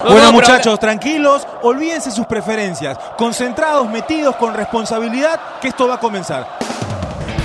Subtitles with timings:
[0.00, 2.96] bueno, no, pero- muchachos, tranquilos, olvídense sus preferencias.
[3.16, 6.56] Concentrados, metidos, con responsabilidad, que esto va a comenzar.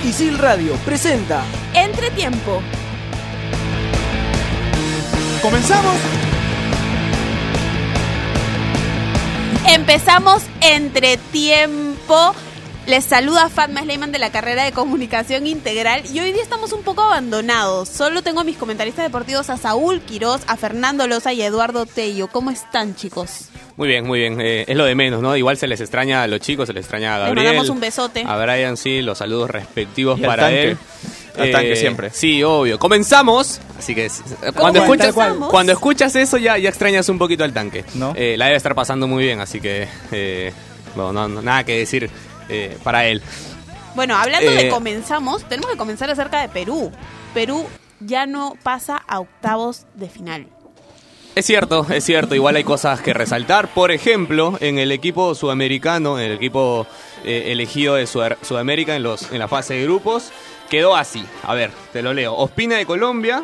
[0.03, 1.41] Isil Radio presenta
[1.73, 2.61] Entretiempo.
[5.41, 5.95] ¿Comenzamos?
[9.65, 12.35] Empezamos Entretiempo.
[12.85, 16.83] Les saluda Fatma Sleiman de la carrera de Comunicación Integral y hoy día estamos un
[16.83, 17.87] poco abandonados.
[17.87, 21.85] Solo tengo a mis comentaristas deportivos a Saúl Quiroz, a Fernando Loza y a Eduardo
[21.85, 22.27] Tello.
[22.27, 23.47] ¿Cómo están, chicos?
[23.77, 24.39] Muy bien, muy bien.
[24.41, 25.35] Eh, es lo de menos, ¿no?
[25.37, 27.45] Igual se les extraña a los chicos, se les extraña a Les Gabriel.
[27.47, 28.25] mandamos un besote.
[28.27, 30.63] A Brian, sí, los saludos respectivos Y para tanque.
[30.71, 30.77] él.
[31.37, 32.09] Eh, Al tanque siempre.
[32.11, 32.77] Sí, obvio.
[32.79, 33.61] Comenzamos.
[33.79, 34.09] Así que
[34.57, 35.49] cuando ¿Cómo escuchas, comenzamos?
[35.49, 37.85] cuando escuchas eso ya, ya extrañas un poquito al tanque.
[37.95, 38.11] ¿No?
[38.17, 40.51] Eh, la debe estar pasando muy bien, así que eh,
[40.97, 42.09] no, nada que decir
[42.49, 43.21] eh, para él.
[43.95, 46.91] Bueno, hablando de Eh, comenzamos, tenemos que comenzar acerca de Perú.
[47.33, 47.67] Perú
[47.99, 50.47] ya no pasa a octavos de final.
[51.35, 53.67] Es cierto, es cierto, igual hay cosas que resaltar.
[53.73, 56.85] Por ejemplo, en el equipo sudamericano, en el equipo
[57.23, 60.31] eh, elegido de Sudamérica en, los, en la fase de grupos,
[60.69, 61.25] quedó así.
[61.41, 62.35] A ver, te lo leo.
[62.35, 63.43] Ospina de Colombia,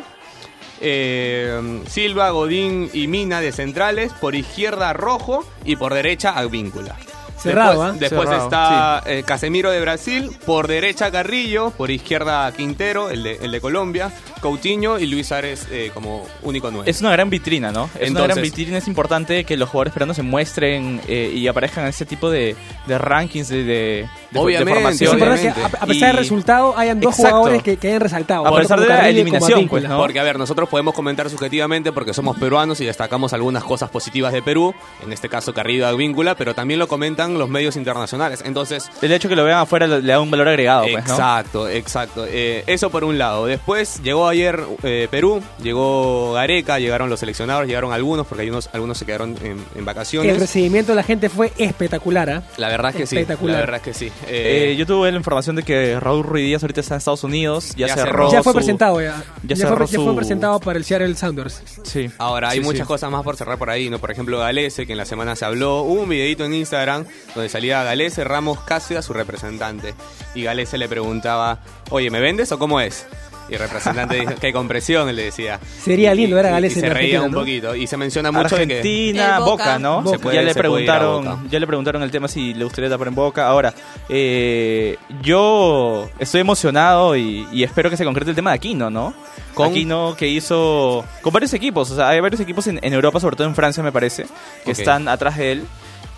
[0.80, 6.96] eh, Silva, Godín y Mina de centrales, por izquierda Rojo y por derecha Advíncula.
[7.40, 7.96] Cerrado, después ¿ah?
[7.98, 13.36] después Cerrado, está eh, Casemiro de Brasil, por derecha Carrillo, por izquierda Quintero, el de,
[13.42, 16.90] el de Colombia, Coutinho y Luis Ares eh, como único nueve.
[16.90, 17.88] Es una gran vitrina, ¿no?
[17.98, 21.84] Es una gran vitrina, es importante que los jugadores peruanos se muestren eh, y aparezcan
[21.84, 25.88] en ese tipo de, de rankings de, de, de- Obviamente, Es que a, a pesar
[25.88, 27.36] Y- del resultado hayan dos Exacto.
[27.38, 28.46] jugadores que, que hayan resaltado.
[28.46, 29.96] A pesar de la eliminación, pues, ¿no?
[29.98, 34.32] Porque, a ver, nosotros podemos comentar subjetivamente porque somos peruanos y destacamos algunas cosas positivas
[34.32, 34.74] de Perú,
[35.04, 38.42] en este caso Carrillo de Advíncula, pero también lo comentan los medios internacionales.
[38.44, 41.12] Entonces, El hecho que lo vean afuera le da un valor agregado, pues, ¿no?
[41.12, 42.26] exacto, exacto.
[42.28, 43.46] Eh, eso por un lado.
[43.46, 48.70] Después llegó ayer eh, Perú, llegó Gareca, llegaron los seleccionados, llegaron algunos, porque hay unos,
[48.72, 50.32] algunos se quedaron en, en vacaciones.
[50.34, 52.30] El recibimiento de la gente fue espectacular.
[52.30, 52.42] ¿ah?
[52.56, 53.16] La verdad es que sí.
[53.16, 53.54] Espectacular.
[53.56, 54.06] La verdad es que sí.
[54.28, 57.24] Eh, Eh, yo tuve la información de que Raúl Ruiz Díaz ahorita está en Estados
[57.24, 58.30] Unidos, ya, Ya cerró.
[58.32, 59.22] ya fue su- presentado ya.
[59.42, 61.62] ya Ya, cerró fue, ya fue su- presentado para el Seattle Sounders.
[61.84, 62.08] Sí.
[62.18, 62.86] Ahora, hay Sí, muchas sí.
[62.86, 63.98] cosas más por cerrar por ahí, ¿no?
[63.98, 65.82] Por ejemplo, Galese, que en la semana se habló.
[65.82, 67.04] Hubo un videito en Instagram
[67.34, 69.94] donde salía Galese Ramos Cáceres, su representante.
[70.34, 73.06] Y Galese le preguntaba, oye, ¿me vendes o cómo es?
[73.50, 75.58] Y el representante dijo, qué compresión, él le decía.
[75.82, 77.38] Sería lindo ver a y- Y se reía un ¿no?
[77.40, 77.74] poquito.
[77.74, 78.74] Y se menciona mucho de que...
[78.76, 79.78] Argentina, Boca.
[79.78, 80.02] ¿no?
[80.02, 80.16] Boca.
[80.16, 81.38] Se puede- ya le preguntaron, Boca.
[81.50, 83.46] ya le preguntaron el tema si le gustaría tapar en Boca.
[83.48, 83.74] Ahora,
[84.08, 89.14] eh, yo estoy emocionado y, y espero que se concrete el tema de Aquino, ¿no?
[89.54, 93.18] Con- Aquino que hizo con varios equipos, o sea, hay varios equipos en, en Europa,
[93.20, 94.24] sobre todo en Francia, me parece,
[94.64, 94.78] que Ok.
[94.78, 95.64] están atrás de él.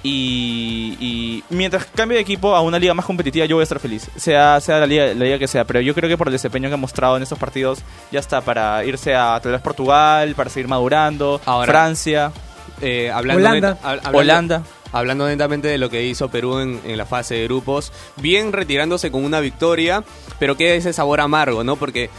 [0.05, 3.79] Y, y mientras cambie de equipo a una liga más competitiva, yo voy a estar
[3.79, 4.09] feliz.
[4.17, 5.65] Sea, sea la, liga, la liga que sea.
[5.65, 7.81] Pero yo creo que por el desempeño que ha mostrado en estos partidos,
[8.11, 11.41] ya está para irse a tal vez Portugal, para seguir madurando.
[11.47, 12.33] Ahora, Francia,
[12.81, 13.71] eh, hablando Holanda.
[13.75, 14.63] net- hab- hablando- Holanda.
[14.95, 19.11] Hablando netamente de lo que hizo Perú en, en la fase de grupos, bien retirándose
[19.11, 20.05] con una victoria,
[20.39, 21.77] pero queda ese sabor amargo, ¿no?
[21.77, 22.11] Porque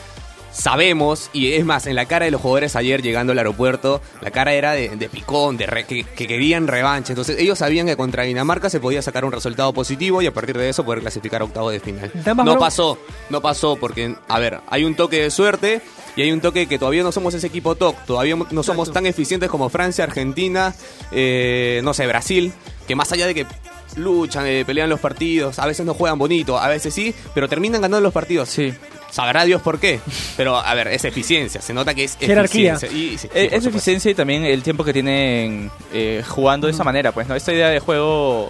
[0.53, 4.31] sabemos, y es más, en la cara de los jugadores ayer llegando al aeropuerto, la
[4.31, 7.11] cara era de, de picón, de re- que, que querían revancha.
[7.11, 10.57] Entonces ellos sabían que contra Dinamarca se podía sacar un resultado positivo y a partir
[10.57, 12.11] de eso poder clasificar a octavos de final.
[12.53, 12.97] No pasó,
[13.29, 15.81] no pasó, porque, a ver, hay un toque de suerte.
[16.15, 19.07] Y hay un toque que todavía no somos ese equipo top, todavía no somos tan
[19.07, 20.75] eficientes como Francia, Argentina,
[21.11, 22.53] eh, no sé, Brasil,
[22.87, 23.47] que más allá de que
[23.95, 27.81] luchan, eh, pelean los partidos, a veces no juegan bonito, a veces sí, pero terminan
[27.81, 28.49] ganando los partidos.
[28.49, 28.75] Sí.
[29.13, 29.99] Sabrá Dios por qué.
[30.35, 32.73] Pero, a ver, es eficiencia, se nota que es Jerarquía.
[32.73, 32.97] eficiencia.
[32.97, 33.69] Y- sí, sí, Eh, por es supuesto.
[33.69, 37.35] eficiencia y también el tiempo que tienen eh, jugando de esa manera, pues, ¿no?
[37.35, 38.49] Esta idea de juego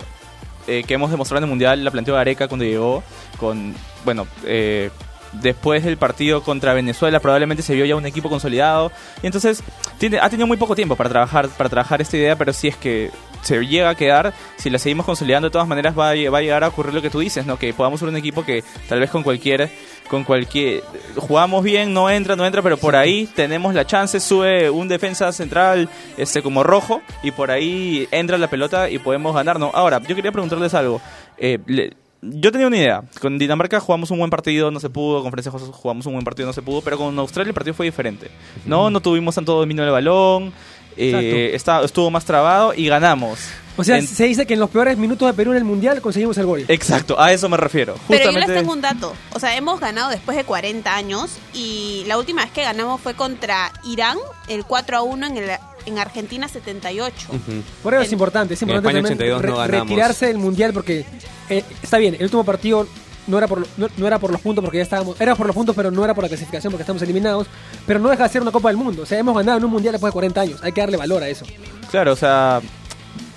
[0.67, 3.03] eh, que hemos demostrado en el Mundial la planteó Areca cuando llegó
[3.37, 3.75] con,
[4.05, 4.89] bueno, eh,
[5.33, 8.89] después del partido contra Venezuela probablemente se vio ya un equipo consolidado
[9.21, 9.61] y entonces
[9.97, 12.77] tiene, ha tenido muy poco tiempo para trabajar para trabajar esta idea, pero si es
[12.77, 13.11] que
[13.43, 16.41] se llega a quedar, si la seguimos consolidando de todas maneras va a, va a
[16.41, 17.57] llegar a ocurrir lo que tú dices, ¿no?
[17.59, 19.69] Que podamos ser un equipo que tal vez con cualquier
[20.09, 20.83] con cualquier
[21.15, 25.31] jugamos bien, no entra, no entra, pero por ahí tenemos la chance, sube un defensa
[25.31, 29.71] central este como rojo y por ahí entra la pelota y podemos ganar, ¿no?
[29.73, 31.01] Ahora, yo quería preguntarles algo.
[31.37, 31.93] Eh, le-
[32.25, 33.03] yo tenía una idea.
[33.19, 35.21] Con Dinamarca jugamos un buen partido, no se pudo.
[35.23, 36.81] Con Francia jugamos un buen partido, no se pudo.
[36.81, 38.31] Pero con Australia el partido fue diferente.
[38.65, 40.53] No, no tuvimos tanto dominio del balón.
[40.97, 43.39] Eh, está- estuvo más trabado y ganamos.
[43.75, 45.99] O sea, En- se dice que en los peores minutos de Perú en el Mundial
[45.99, 46.63] conseguimos el gol.
[46.67, 47.95] Exacto, a eso me refiero.
[48.07, 49.13] Pero yo les tengo un dato.
[49.33, 53.15] O sea, hemos ganado después de 40 años y la última vez que ganamos fue
[53.15, 54.17] contra Irán,
[54.47, 55.49] el 4 a 1 en, el,
[55.87, 57.27] en Argentina 78.
[57.29, 57.63] Ujú.
[57.81, 59.89] Por eso es importante, es en importante España también 82 no ganamos.
[59.89, 61.05] retirarse del Mundial porque
[61.49, 62.87] eh, está bien, el último partido
[63.27, 65.45] no era, por, lo- no, no era por los puntos porque ya estábamos, era por
[65.47, 67.47] los puntos pero no era por la clasificación porque estamos eliminados,
[67.87, 69.71] pero no deja de ser una Copa del Mundo, o sea, hemos ganado en un
[69.71, 71.45] mundial después de 40 años, hay que darle valor a eso.
[71.91, 72.61] Claro, o sea...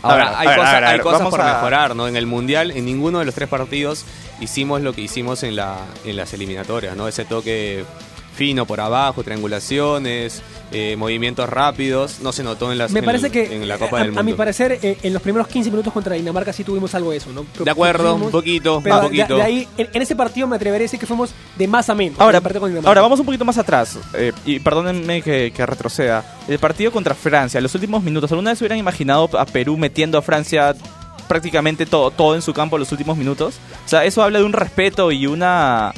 [0.02, 1.54] Ahora, A ver, hay a ver, cosas, a ver, a hay cosas vamos por a-
[1.54, 2.06] mejorar, ¿no?
[2.06, 4.04] En el Mundial, en ninguno de los tres partidos
[4.40, 7.08] hicimos lo que hicimos en, la, en las eliminatorias, ¿no?
[7.08, 7.84] Ese toque
[8.36, 13.26] fino por abajo, triangulaciones, eh, movimientos rápidos, no se notó en, las, Me en parece
[13.26, 14.24] el- que, en la Copa a, del a Mundo.
[14.24, 17.30] mi parecer, eh, en los primeros 15 minutos contra Dinamarca sí tuvimos algo de eso,
[17.32, 17.46] ¿no?
[17.64, 19.36] De acuerdo, un poquito, pero un de- poquito.
[19.36, 21.94] De, ahí, en, en ese partido me atrevería a decir que fuimos de más a
[21.94, 22.20] menos.
[22.20, 22.88] Ahora, con Dinamarca.
[22.88, 23.98] ahora vamos un poquito más atrás.
[24.14, 26.24] eh, y perdónenme que, que retroceda.
[26.46, 28.30] El partido contra Francia, los últimos minutos.
[28.30, 30.74] ¿Alguna vez hubieran imaginado a Perú metiendo a Francia
[31.28, 33.54] prácticamente todo, todo en su campo en los últimos minutos?
[33.84, 35.92] O sea, eso habla de un respeto y una.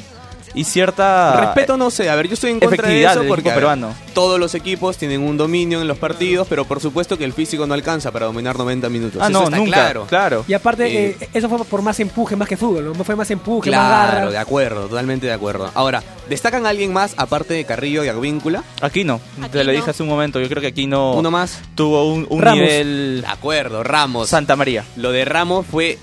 [0.53, 1.39] Y cierta.
[1.39, 3.93] Respeto no sé, a ver, yo estoy en contra de eso porque ver, peruano.
[4.13, 7.67] todos los equipos tienen un dominio en los partidos, pero por supuesto que el físico
[7.67, 9.21] no alcanza para dominar 90 minutos.
[9.21, 9.71] Ah, Eso no, está nunca.
[9.71, 10.05] claro.
[10.07, 10.45] Claro.
[10.47, 10.79] Y aparte,
[11.09, 13.03] Eh, eh, eso fue por más empuje, más que fútbol, ¿no?
[13.03, 14.31] Fue más empuje, más Claro, garra.
[14.31, 15.69] de acuerdo, totalmente de acuerdo.
[15.73, 18.63] Ahora, ¿destacan a alguien más aparte de Carrillo y Agvíncula?
[18.81, 19.19] Aquí no.
[19.41, 19.77] Aquí Te lo no.
[19.77, 20.39] dije hace un momento.
[20.39, 21.13] Yo creo que aquí no.
[21.13, 21.61] Uno más.
[21.75, 22.59] Tuvo un, un Ramos.
[22.61, 23.21] nivel.
[23.21, 24.29] De acuerdo, Ramos.
[24.29, 24.83] Santa María.
[24.95, 25.97] Lo de Ramos fue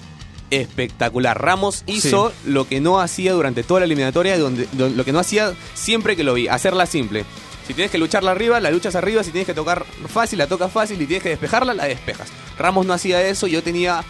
[0.50, 1.40] espectacular.
[1.40, 5.18] Ramos hizo lo que no hacía durante toda la eliminatoria, donde, do- lo que no
[5.18, 7.24] hacía siempre que lo vi, hacerla simple.
[7.66, 9.24] Si tienes que lucharla arriba, la luchas arriba.
[9.24, 11.00] Si tienes que tocar fácil, la tocas fácil.
[11.02, 12.28] Y tienes que despejarla, la despejas.
[12.58, 13.46] Ramos no hacía eso.
[13.48, 14.04] Yo tenía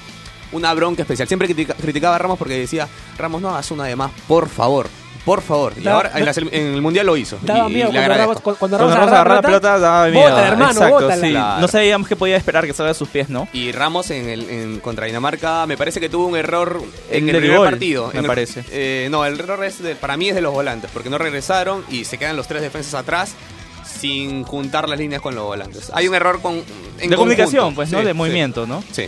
[0.52, 1.26] una bronca especial.
[1.26, 2.86] Siempre critica- criticaba a Ramos porque decía,
[3.16, 4.88] Ramos, no hagas una de más, por favor.
[5.26, 5.74] Por favor.
[5.76, 7.36] Y Daba- ahora en, las- en el Mundial lo hizo.
[7.42, 8.14] Daba y- y miedo le cuando.
[8.16, 10.22] Ramos, cu- cuando Cuando Ramos Ramos agarraba la pelota, daba miedo.
[10.30, 11.16] Bótala, hermano, Exacto, bótala.
[11.26, 11.30] sí.
[11.32, 11.60] Claro.
[11.60, 13.48] No sabíamos que podía esperar que salga de sus pies, ¿no?
[13.52, 16.80] Y Ramos en el en, contra Dinamarca me parece que tuvo un error
[17.10, 18.06] en El el primer gol, partido.
[18.06, 18.64] me En el- parece.
[18.70, 21.84] eh, no, el error es de- para mí es de los volantes, porque no regresaron
[21.90, 23.34] y se quedan los tres defensas atrás
[23.84, 25.90] sin juntar las líneas con los volantes.
[25.94, 26.62] Hay un error con,
[27.00, 27.98] en de comunicación, pues, ¿no?
[27.98, 28.82] Sí, de sí, movimiento, ¿no?
[28.92, 29.06] Sí.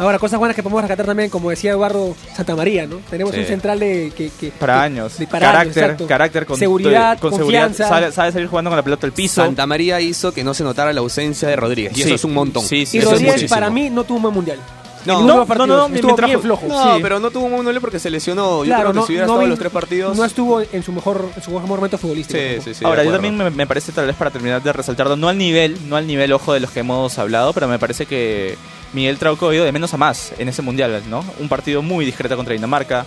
[0.00, 2.96] Ahora, cosas buenas que podemos rescatar también, como decía Eduardo Santamaría, ¿no?
[3.10, 3.40] Tenemos Sí.
[3.40, 4.10] un central de...
[4.16, 5.18] Que, que- Para que- años.
[5.18, 5.76] de- para años,
[6.08, 7.84] carácter, con Seguridad, con confianza.
[7.84, 8.00] seguridad.
[8.00, 9.44] Sabe, sabe salir jugando con la pelota al piso.
[9.44, 11.92] Santa María hizo que no se notara la ausencia de Rodríguez.
[11.92, 12.02] Y Sí.
[12.04, 12.64] eso es un montón.
[12.64, 14.58] Sí, sí, Y es Rodríguez, para mí, no tuvo un buen mundial.
[15.06, 15.22] No.
[15.22, 16.66] No, no, no, estuvo bien ju- flojo.
[16.66, 17.00] No, Sí.
[17.02, 18.58] pero no tuvo un duelo porque se lesionó.
[18.64, 20.16] Yo Claro, creo que no, si hubiera no estado en vi- los tres partidos.
[20.16, 22.38] No estuvo en su mejor, en su mejor momento futbolístico.
[22.38, 22.84] Sí, sí, sí.
[22.84, 25.76] Ahora, yo también me, me parece, tal vez para terminar de resaltarlo, no al nivel,
[25.88, 28.56] no al nivel, ojo, de los que hemos hablado, pero me parece que
[28.92, 31.24] Miguel Trauco ha ido de menos a más en ese mundial, ¿no?
[31.38, 33.06] Un partido muy discreto contra Dinamarca.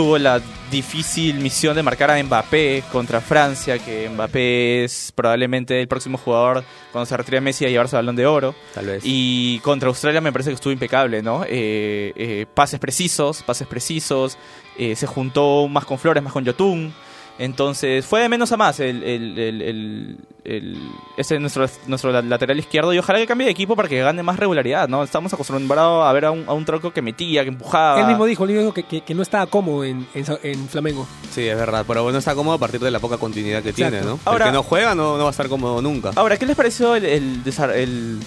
[0.00, 5.88] Tuvo la difícil misión de marcar a Mbappé contra Francia, que Mbappé es probablemente el
[5.88, 8.54] próximo jugador cuando se retire Messi a llevarse el balón de oro.
[8.72, 9.02] Tal vez.
[9.04, 11.44] Y contra Australia me parece que estuvo impecable, ¿no?
[11.44, 14.38] Eh, eh, pases precisos, pases precisos.
[14.78, 16.94] eh, se juntó más con Flores, más con Yotun.
[17.40, 20.78] Entonces fue de menos a más el, el, el, el- el-
[21.16, 22.92] ese es nuestro, nuestro la- lateral izquierdo.
[22.92, 25.02] Y ojalá que cambie de equipo para que gane más regularidad, ¿no?
[25.02, 27.98] Estamos acostumbrados a ver a un, a un troco que metía, que empujaba.
[28.00, 31.06] Él mismo dijo, él dijo que, que- que no estaba cómodo en, en, Flamengo.
[31.30, 31.84] Sí, es verdad.
[31.88, 33.90] Pero bueno, está cómodo a partir de la poca continuidad que Exacto.
[33.92, 34.20] tiene, ¿no?
[34.26, 36.10] Ahora- el que no juega no, no va a estar cómodo nunca.
[36.16, 38.20] Ahora, ¿qué les pareció el, el, desar- el-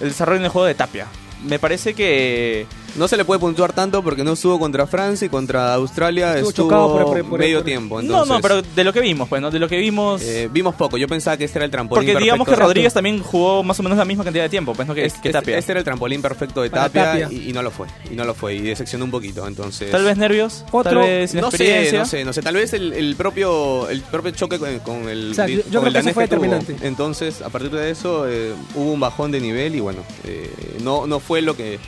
[0.00, 1.06] el desarrollo en el juego de Tapia?
[1.44, 2.66] Me parece que
[2.96, 6.48] No se le puede puntuar tanto porque no estuvo contra Francia y contra Australia Estuvo
[6.50, 8.02] estuvo, chocado por- por- por- medio por- tiempo.
[8.02, 9.50] No, no, pero de lo que vimos, pues, ¿no?
[9.50, 10.22] De lo que vimos...
[10.22, 10.96] eh, vimos poco.
[10.96, 12.56] Yo pensaba que este era el trampolín porque digamos que.
[12.56, 14.94] Rodríguez también jugó más o menos la misma cantidad de tiempo, pues, ¿no?
[14.94, 15.58] Que, Es- que este, Tapia.
[15.58, 17.28] este era el trampolín perfecto de Tapia, Tapia.
[17.30, 17.86] Y, y no lo fue.
[18.10, 18.54] Y no lo fue.
[18.56, 19.46] Y decepcionó un poquito.
[19.46, 19.90] Entonces.
[19.90, 22.42] Tal vez nervios, Otro- tal vez No sé, no sé, no sé.
[22.42, 25.28] Tal vez el, el propio el propio choque con, con el.
[25.28, 26.76] Exacto, yo- yo con creo el que eso fue determinante.
[26.82, 30.50] Entonces, a partir de eso, eh, hubo un bajón de nivel y bueno, eh,
[30.82, 31.78] no, no fue lo que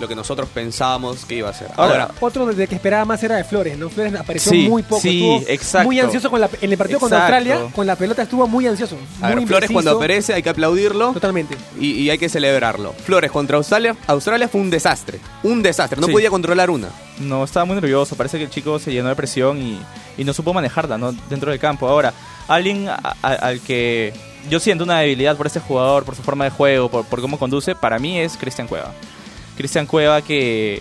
[0.00, 1.68] lo que nosotros pensábamos que iba a ser.
[1.76, 3.88] Ahora, Ahora, Otro de que esperaba más era de Flores, ¿no?
[3.88, 5.00] Flores apareció Sí, muy poco.
[5.02, 5.86] sí, estuvo exacto.
[5.88, 7.36] Muy ansioso con la, en el partido contra Exacto.
[7.50, 8.96] Australia, con la pelota estuvo muy ansioso.
[9.20, 11.12] a ver, muy Flores cuando aparece hay que aplaudirlo.
[11.12, 11.56] Totalmente.
[11.78, 12.92] Y, y hay que celebrarlo.
[13.04, 15.20] Flores contra Australia, Australia fue un desastre.
[15.42, 16.00] Un desastre.
[16.00, 16.12] No Sí.
[16.12, 16.88] podía controlar una.
[17.20, 18.16] No, estaba muy nervioso.
[18.16, 19.78] Parece que el chico se llenó de presión y,
[20.18, 21.12] y no supo manejarla ¿no?
[21.30, 21.86] dentro del campo.
[21.86, 22.12] Ahora,
[22.48, 24.12] alguien a- a- al que
[24.50, 27.38] yo siento una debilidad por este jugador, por su forma de juego, por, por cómo
[27.38, 28.90] conduce, para mí es Cristian Cueva.
[29.56, 30.80] Cristian Cueva que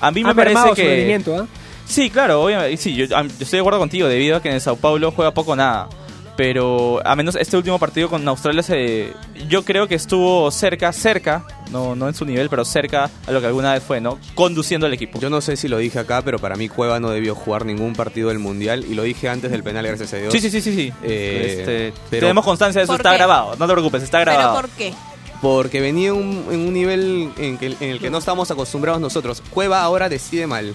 [0.00, 0.84] a mí me Ha parece su que...
[0.88, 1.46] rendimiento, ¿ah?
[1.86, 2.76] Sí, claro, obviamente.
[2.76, 5.52] Sí, yo, estoy de acuerdo contigo, debido a que en el Sao Paulo juega poco
[5.52, 5.88] o nada.
[6.36, 9.12] Pero a menos este último partido con Australia, se,
[9.48, 13.40] yo creo que estuvo cerca, cerca, no, no en su nivel, pero cerca a lo
[13.42, 14.18] que alguna vez fue, ¿no?
[14.34, 15.20] Conduciendo el equipo.
[15.20, 17.92] Yo no sé si lo dije acá, pero para mí Cueva no debió jugar ningún
[17.94, 18.86] partido del Mundial.
[18.88, 20.32] Y lo dije antes del penal, gracias a Dios.
[20.32, 20.72] Sí, sí, sí, sí.
[20.74, 20.92] sí.
[21.02, 23.16] Eh, Este, pero- tenemos constancia de eso, ¿Por está qué?
[23.18, 23.56] grabado.
[23.58, 24.60] No te preocupes, está ¿Pero grabado.
[24.62, 24.94] por qué?
[25.40, 29.42] Porque venía un- en un nivel en, que- en el que no estamos acostumbrados nosotros.
[29.50, 30.74] Cueva ahora decide mal.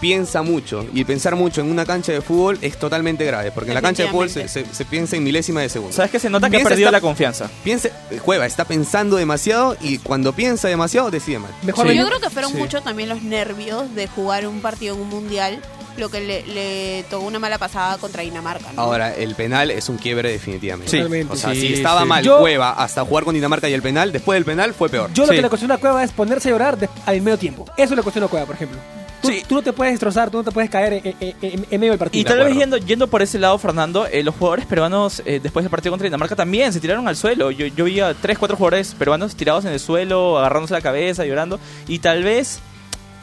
[0.00, 0.84] Piensa mucho.
[0.92, 3.50] Y pensar mucho en una cancha de fútbol es totalmente grave.
[3.50, 5.94] Porque en la cancha de fútbol se, se- se piensa en milésima de segundo.
[5.96, 7.50] ¿Sabes que se nota que ha Piensa perdido está- la confianza?
[7.64, 7.88] Piensa,
[8.22, 11.50] Cueva está pensando demasiado y cuando piensa demasiado decide mal.
[11.62, 11.96] Mejor Sí.
[11.96, 12.58] Yo creo que fueron Sí.
[12.58, 15.62] mucho también los nervios de jugar un partido en un mundial
[15.98, 18.72] lo que le, le tocó una mala pasada contra Dinamarca.
[18.72, 18.82] ¿no?
[18.82, 20.90] Ahora, el penal es un quiebre definitivamente.
[20.90, 20.98] Sí.
[20.98, 21.32] Totalmente.
[21.32, 22.06] O sea, Sí, si estaba sí.
[22.08, 25.10] mal Yo- Cueva hasta jugar con Dinamarca y el penal, después del penal fue peor.
[25.12, 25.36] Yo lo Sí.
[25.36, 27.64] que le cuestiono a Cueva es ponerse a llorar de- al medio tiempo.
[27.76, 28.78] Eso le cuestiono a Cueva, por ejemplo.
[29.22, 29.42] Tú, Sí.
[29.48, 31.92] tú no te puedes destrozar, tú no te puedes caer en, en- en- en medio
[31.92, 32.20] del partido.
[32.20, 32.60] Y tal vez acuerdo.
[32.60, 36.04] yendo, yendo por ese lado, Fernando, eh, los jugadores peruanos eh, después del partido contra
[36.04, 37.50] Dinamarca también se tiraron al suelo.
[37.50, 41.24] Yo, yo vi a tres, cuatro jugadores peruanos tirados en el suelo, agarrándose la cabeza,
[41.24, 41.58] llorando.
[41.88, 42.60] Y tal vez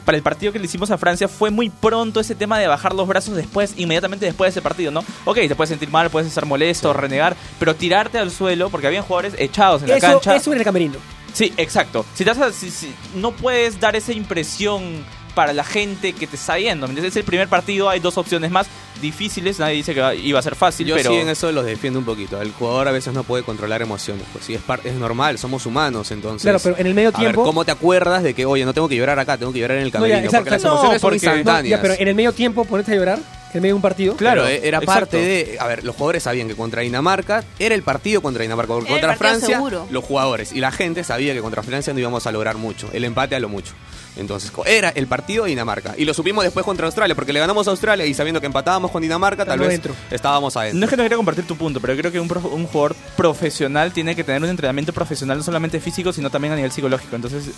[0.04, 2.94] para el partido que le hicimos a Francia fue muy pronto ese tema de bajar
[2.94, 5.04] los brazos después, inmediatamente después de ese partido, ¿no?
[5.24, 9.02] Ok, te puedes sentir mal, puedes estar molesto, renegar, pero tirarte al suelo, porque habían
[9.04, 10.36] jugadores echados en la cancha.
[10.36, 10.96] eso en el camerino.
[11.32, 12.04] Sí, exacto.
[12.14, 16.26] Si, te vas a- si- si- no puedes dar esa impresión para la gente que
[16.26, 16.86] te está viendo.
[16.86, 18.66] Es el primer partido, hay dos opciones más
[19.02, 19.58] difíciles.
[19.58, 21.10] Nadie dice que va- iba a ser fácil, Yo pero.
[21.10, 22.40] sí en eso los defiendo un poquito.
[22.40, 24.24] El jugador a veces no puede controlar emociones.
[24.32, 26.42] Pues sí, es, par- es normal, somos humanos, entonces.
[26.42, 27.44] Claro, pero en el medio a ver, tiempo.
[27.44, 29.84] ¿cómo te acuerdas de que, oye, no tengo que llorar acá, tengo que llorar en
[29.84, 30.24] el No, ya, camerino?
[30.24, 30.38] exacto.
[30.44, 31.70] porque las No, emociones porque- son no, No, instantáneas.
[31.78, 33.18] ya, pero en el medio tiempo ponerte a llorar,
[33.52, 34.16] en medio de un partido.
[34.16, 35.00] Claro, Pero era exacto.
[35.00, 35.56] parte de.
[35.60, 38.72] A ver, los jugadores sabían que contra Dinamarca era el partido contra Dinamarca.
[38.74, 39.86] Contra Francia, seguro.
[39.90, 42.88] los jugadores y la gente sabía que contra Francia no íbamos a lograr mucho.
[42.92, 43.72] El empate a lo mucho.
[44.16, 45.94] Entonces, era el partido de Dinamarca.
[45.98, 48.90] Y lo supimos después contra Australia, porque le ganamos a Australia y sabiendo que empatábamos
[48.90, 49.94] con Dinamarca, tal Estamos vez dentro.
[50.10, 50.78] estábamos adentro.
[50.78, 52.94] No es que no quiera compartir tu punto, pero creo que un, prof- un jugador
[53.16, 57.16] profesional tiene que tener un entrenamiento profesional no solamente físico, sino también a nivel psicológico.
[57.16, 57.50] Entonces,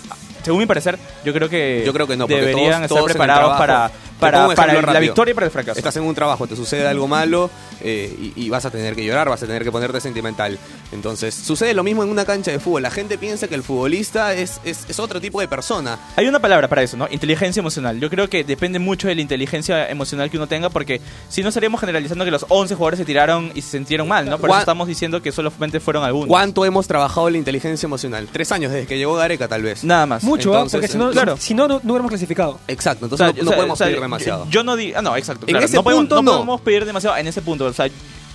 [0.43, 3.57] según mi parecer, yo creo que, Yo creo que no, deberían todos- estar todos preparados
[3.57, 5.77] trabajo- para, para, para la victoria y para el fracaso.
[5.77, 7.49] Estás en un trabajo, te sucede algo malo
[7.81, 10.57] eh, y, y vas a tener que llorar, vas a tener que ponerte sentimental.
[10.91, 12.81] Entonces, sucede lo mismo en una cancha de fútbol.
[12.81, 15.99] La gente piensa que el futbolista es, es, es otro tipo de persona.
[16.15, 17.07] Hay una palabra para eso, ¿no?
[17.09, 17.99] Inteligencia emocional.
[17.99, 21.49] Yo creo que depende mucho de la inteligencia emocional que uno tenga, porque si no
[21.49, 24.37] estaríamos generalizando que los 11 jugadores se tiraron y se sintieron mal, ¿no?
[24.37, 26.27] Por eso estamos diciendo que solamente fueron algunos.
[26.27, 28.27] ¿Cuánto hemos trabajado la inteligencia emocional?
[28.31, 29.83] Tres años desde que llegó Gareca, tal vez.
[29.83, 30.23] Nada más.
[30.23, 30.57] Mucho, ¿ah?
[30.57, 31.37] Entonces, porque si no, claro.
[31.37, 32.59] si no, no, no hubiéramos clasificado.
[32.67, 34.47] Exacto, O entonces sea, no, o no sea, podemos o sea, yo- demasiado.
[34.49, 34.97] Yo, no digo.
[34.97, 35.45] Ah, no, exacto.
[35.47, 36.31] En claro, ese no podemos, punto, no no.
[36.33, 37.65] podemos pedir demasiado en ese punto.
[37.65, 37.87] O sea,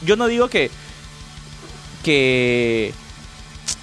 [0.04, 0.70] yo no digo que.
[2.02, 2.92] que.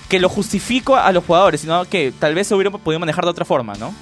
[0.07, 3.31] que lo justifico a los jugadores, sino que tal vez se hubiera podido manejar de
[3.31, 3.93] otra forma, ¿no?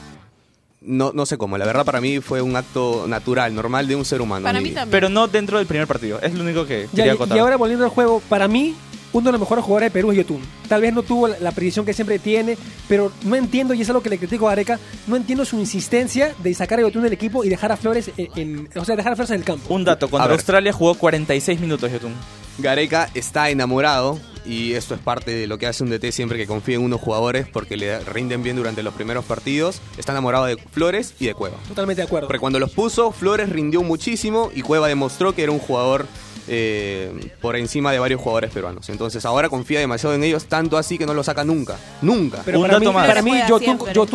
[0.80, 4.06] no, no sé cómo, la verdad para mí fue un acto natural, normal de un
[4.06, 4.44] ser humano.
[4.46, 4.90] Para mí también.
[4.92, 6.22] Pero no dentro del primer partido.
[6.22, 7.36] Es lo único que Ya, quería y, acotar.
[7.36, 8.74] y ahora volviendo al juego, para mí,
[9.14, 10.42] uno de los mejores jugadores de Perú es Yotun.
[10.68, 14.02] Tal vez no tuvo la, precisión que siempre tiene, pero no entiendo, y es algo
[14.02, 17.44] que le critico a Areca, no entiendo su insistencia de sacar a Yotun del equipo
[17.44, 19.74] y dejar a Flores en, en- o sea, dejar a Flores en el campo.
[19.74, 20.34] Un dato, A contra.
[20.34, 22.14] Australia jugó 46 minutos, Yotun.
[22.60, 26.48] Gareca está enamorado y esto es parte de lo que hace un DT siempre que
[26.48, 29.80] confía en unos jugadores porque le rinden bien durante los primeros partidos.
[29.98, 31.58] Está enamorado de Flores y de Cueva.
[31.68, 32.28] Totalmente de acuerdo.
[32.28, 36.08] Porque cuando los puso, Flores rindió muchísimo y Cueva demostró que era un jugador
[36.48, 37.12] eh,
[37.42, 38.90] por encima de varios jugadores peruanos.
[38.90, 41.78] Entonces ahora confía demasiado en ellos, tanto así que no lo saca nunca.
[42.02, 42.42] Nunca.
[42.46, 43.32] Pero Un para mí, para mí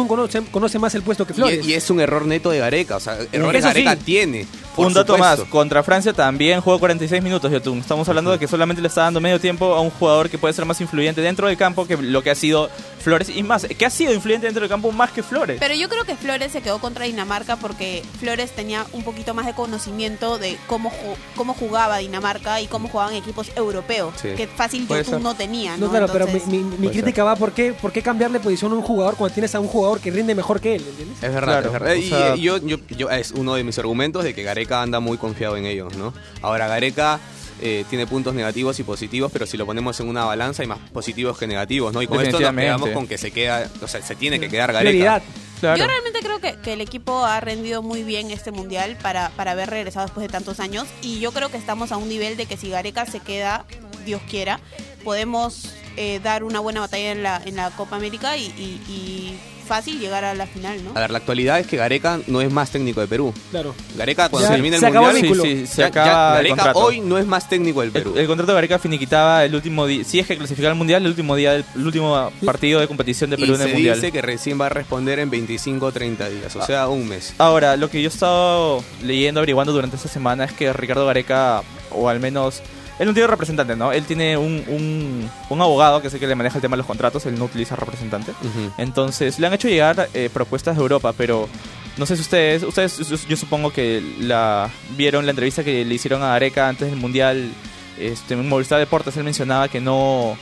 [0.07, 1.67] conoce, conoce más el puesto que Flores.
[1.67, 2.97] Y, y es un error neto de Gareca.
[2.97, 3.69] O sea, errores sí.
[3.69, 4.47] Gareca tiene.
[4.77, 5.43] Por un dato supuesto.
[5.43, 7.79] más, contra Francia también jugó 46 minutos Yotun.
[7.79, 10.55] Estamos hablando de que solamente le está dando medio tiempo a un jugador que puede
[10.55, 13.85] ser más influyente dentro del campo que lo que ha sido Flores y más, que
[13.85, 15.57] ha sido influyente dentro del campo más que Flores.
[15.61, 19.45] Pero yo creo que Flores se quedó contra Dinamarca porque Flores tenía un poquito más
[19.47, 24.15] de conocimiento de cómo, ju- cómo jugaba Dinamarca y cómo jugaban equipos europeos.
[24.23, 24.29] Sí.
[24.37, 25.21] Que fácil ser.
[25.21, 25.87] no tenía, ¿no?
[25.87, 28.71] No, claro, pero mi, mi- mi Puede crítica va por qué, por qué cambiarle posición
[28.73, 31.17] a un jugador cuando tienes a un jugador que rinde mejor que él, ¿entiendes?
[31.23, 31.93] Es verdad, Claro, es verdad.
[31.93, 34.83] o Y sea- eh, yo, yo, yo- es uno de mis argumentos de que Gareca
[34.83, 36.15] anda muy confiado en ellos, ¿no?
[36.41, 37.19] Ahora, Gareca
[37.61, 40.79] eh, tiene puntos negativos y positivos, pero si lo ponemos en una balanza hay más
[40.93, 42.01] positivos que negativos, ¿no?
[42.03, 44.73] Y con esto nos quedamos con que se queda, o sea, se tiene que quedar
[44.73, 45.23] Gareca.
[45.61, 45.77] Claro.
[45.79, 49.53] Yo realmente creo que, que el equipo ha rendido muy bien este mundial para, para
[49.53, 52.47] haber regresado después de tantos años y yo creo que estamos a un nivel de
[52.47, 53.65] que si Gareca se queda,
[54.05, 54.59] Dios quiera,
[55.05, 59.39] podemos eh, dar una buena batalla en la, en la Copa América y, y- y
[59.63, 60.91] fácil llegar a la final, ¿no?
[60.95, 63.33] A ver, la actualidad es que Gareca no es más técnico de Perú.
[63.51, 63.75] Claro.
[63.97, 65.43] Gareca cuando Ya, el se acabó el mundial, vínculo.
[65.45, 66.79] Sí, sí, se ya- acaba ya el Gareca contrato.
[66.81, 68.13] hoy no es más técnico del Perú.
[68.15, 71.03] El, el contrato de Gareca finiquitaba el último día, si es que clasificaba al mundial,
[71.03, 73.73] el último día del el último partido de competición de Perú y en el se
[73.75, 73.95] mundial.
[73.97, 77.35] dice que recién va a responder en 25 o 30 días, o sea, un mes.
[77.39, 81.63] Ahora, lo que yo he estado leyendo, averiguando durante esta semana es que Ricardo Gareca,
[81.91, 82.63] o al menos,
[82.99, 83.91] él no tiene representante, ¿no?
[83.93, 86.79] Él tiene un, un, un abogado que es el que le maneja el tema de
[86.79, 88.33] los contratos, él no utiliza representante.
[88.79, 91.49] Entonces, le han hecho llegar eh, propuestas de Europa, pero
[91.97, 95.95] no sé si ustedes, ustedes yo- yo supongo que la vieron la entrevista que le
[95.95, 97.51] hicieron a Gareca antes del Mundial
[97.99, 100.37] este, en Movistar Deportes, él mencionaba que no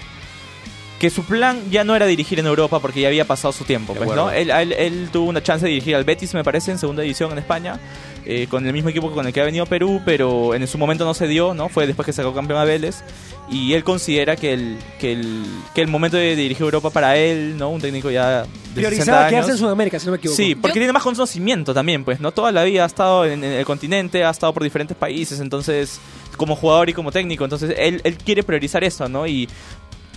[1.00, 3.94] que su plan ya no era dirigir en Europa porque ya había pasado su tiempo,
[3.94, 4.06] pues.
[4.16, 4.30] ¿no?
[4.30, 7.38] Él- él tuvo una chance de dirigir al Betis, me parece, en segunda división en
[7.38, 7.80] España,
[8.26, 11.04] eh, con el mismo equipo con el que ha venido Perú, pero en su momento
[11.04, 11.68] no se dio, ¿no?
[11.68, 13.02] Fue después que sacó campeón a Vélez.
[13.50, 17.56] y él considera que el, que el, que el momento de dirigir Europa para él,
[17.58, 17.70] ¿no?
[17.70, 19.30] Un técnico ya de 60 Priorizaba años.
[19.30, 20.36] quedarse en Sudamérica, si no me equivoco.
[20.36, 22.30] Sí, porque Yo- tiene más conocimiento también, pues, ¿no?
[22.30, 25.98] Toda la vida ha estado en, en el continente, ha estado por diferentes países, entonces,
[26.36, 29.26] como jugador y como técnico, entonces él, él quiere priorizar eso, ¿no?
[29.26, 29.48] Y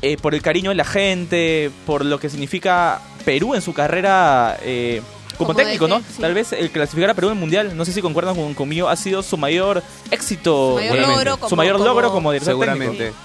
[0.04, 4.58] eh, por el cariño de la gente, por lo que significa Perú en su carrera
[4.62, 5.02] eh,
[5.38, 6.00] como, Como técnico, ¿no?
[6.00, 6.22] sí.
[6.22, 8.88] Tal vez el clasificar a Perú en el Mundial, no sé si concuerdan con- conmigo,
[8.90, 12.54] ha sido su mayor éxito, Su mayor logro su como- mayor como- logro como director
[12.54, 12.98] Seguramente.
[12.98, 13.18] técnico.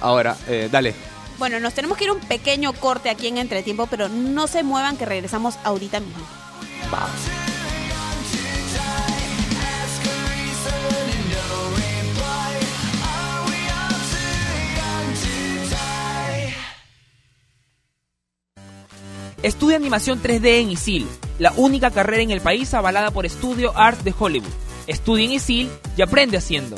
[0.00, 0.94] Ahora, eh, dale.
[1.38, 4.62] Bueno, nos tenemos que ir a un pequeño corte aquí en Entretiempo, pero no se
[4.62, 6.26] muevan que regresamos ahorita mismo.
[19.42, 21.06] Estudia animación 3D en ISIL,
[21.40, 24.52] la única carrera en el país avalada por Studio Art de Hollywood.
[24.86, 26.76] Estudia en ISIL y aprende haciendo.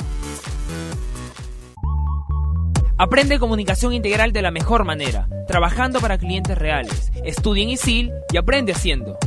[2.97, 7.11] Aprende comunicación integral de la mejor manera, trabajando para clientes reales.
[7.25, 9.17] Estudia en ISIL y aprende haciendo.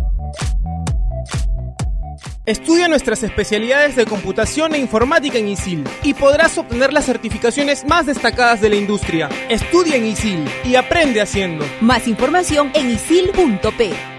[2.46, 8.06] Estudia nuestras especialidades de computación e informática en ISIL y podrás obtener las certificaciones más
[8.06, 9.28] destacadas de la industria.
[9.50, 11.66] Estudia en ISIL y aprende haciendo.
[11.82, 14.15] Más información en isil.p.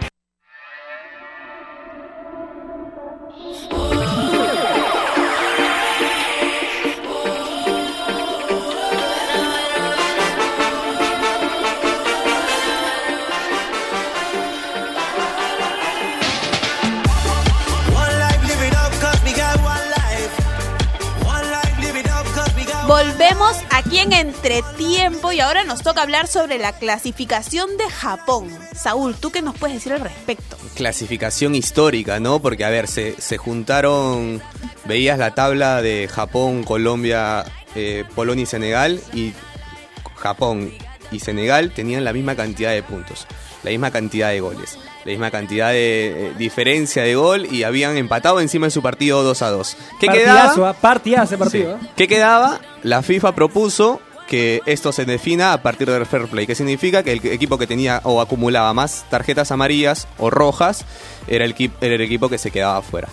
[22.88, 28.48] Volvemos aquí en Entretiempo y ahora nos toca hablar sobre la clasificación de Japón.
[28.74, 30.58] Saúl, ¿tú qué nos puedes decir al respecto?
[30.74, 32.42] Clasificación histórica, ¿no?
[32.42, 34.42] Porque, a ver, se, se juntaron,
[34.86, 37.44] veías la tabla de Japón, Colombia,
[37.76, 39.34] eh, Polonia y Senegal, y
[40.16, 40.72] Japón
[41.12, 43.28] y Senegal tenían la misma cantidad de puntos,
[43.64, 47.98] la misma cantidad de goles, la misma cantidad de eh, diferencia de gol, y habían
[47.98, 49.78] empatado encima en su partido 2 a 2.
[50.00, 50.70] ¿Qué partidazo, quedaba?
[50.70, 50.74] ¿ah?
[50.74, 51.78] partidazo ese partido.
[51.80, 51.88] Sí.
[51.88, 51.94] ¿ah?
[51.96, 52.60] ¿Qué quedaba?
[52.84, 57.14] La FIFA propuso que esto se defina a partir del fair play, que significa que
[57.14, 60.86] el equipo que tenía o acumulaba más tarjetas amarillas o rojas
[61.28, 63.08] era el, era el equipo que se quedaba afuera.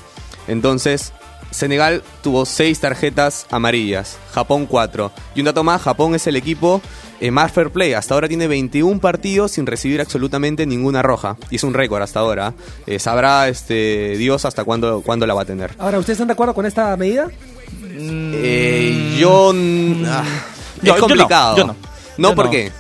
[0.49, 1.13] Entonces,
[1.55, 5.13] Senegal tuvo seis tarjetas amarillas, Japón cuatro.
[5.35, 6.83] Y un dato más, Japón es el equipo
[7.21, 7.93] eh, más fair play.
[7.93, 11.37] Hasta ahora tiene 21 partidos sin recibir absolutamente ninguna roja.
[11.51, 12.55] Y es un récord hasta ahora.
[12.87, 15.75] Eh, sabrá este Dios hasta cuándo, cuándo la va a tener.
[15.79, 17.29] Ahora, ¿ustedes están de acuerdo con esta medida?
[17.97, 19.53] Eh, yo.
[19.55, 20.25] mm, ah,
[20.83, 21.57] Yo- es yo no, complicado.
[21.57, 21.77] yo no.
[22.19, 22.51] No, Yo ¿por no.
[22.51, 22.73] qué?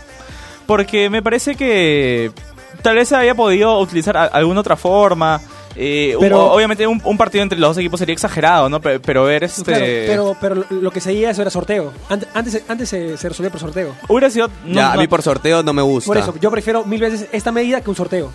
[0.66, 2.30] Porque me parece que
[2.82, 5.40] tal vez se había podido utilizar a- alguna otra forma.
[5.76, 8.80] Eh, Pero- obviamente un, un partido entre los dos equipos sería exagerado, ¿no?
[8.80, 10.06] Pe- Pero, ver este...
[10.06, 11.92] Claro, pero, pero lo que seguía eso era sorteo.
[12.08, 13.94] Ant- Antes, antes se, se resolvía por sorteo.
[14.08, 14.48] Hubiera sido...
[14.64, 16.06] no- ya, a no- mí por sorteo no me gusta.
[16.08, 18.30] Por eso, yo prefiero mil veces esta medida que un sorteo.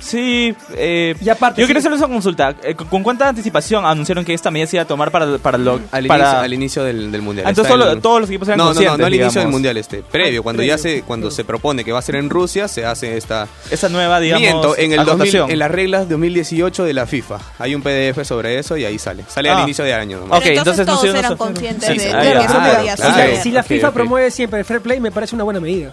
[0.00, 1.68] Sí, eh, Y aparte, yo sí.
[1.68, 2.54] quiero hacerles una consulta.
[2.62, 5.80] Eh, ¿con, cuánta anticipación anunciaron que esta medida se iba a tomar para, para lo...
[5.92, 6.24] Al, para...
[6.24, 7.46] inicio, al inicio del, del mundial.
[7.46, 9.14] Ah, entonces Está solo- el- todos los equipos eran no, no, no, conscientes, no al
[9.14, 10.02] inicio del mundial este.
[10.02, 12.84] Previo, Ah, cuando ya se, cuando se propone que va a ser en Rusia, se
[12.86, 13.46] hace esta.
[13.70, 15.50] Esa nueva, digamos, Miento, en el 2000, acotación.
[15.50, 17.38] en las reglas 2018 de la FIFA.
[17.58, 19.24] Hay un PDF sobre eso y ahí sale.
[19.28, 19.58] Sale Ah.
[19.58, 20.20] al inicio de año.
[20.20, 20.38] nomás.
[20.38, 21.36] Ok, Pero entonces, entonces no todos no eran sé.
[21.36, 23.10] conscientes Sí, de, sí, de ah, que eso claro, podía claro.
[23.10, 23.42] O sea, suceder.
[23.42, 25.92] si la FIFA promueve siempre el fair play, me parece una buena medida.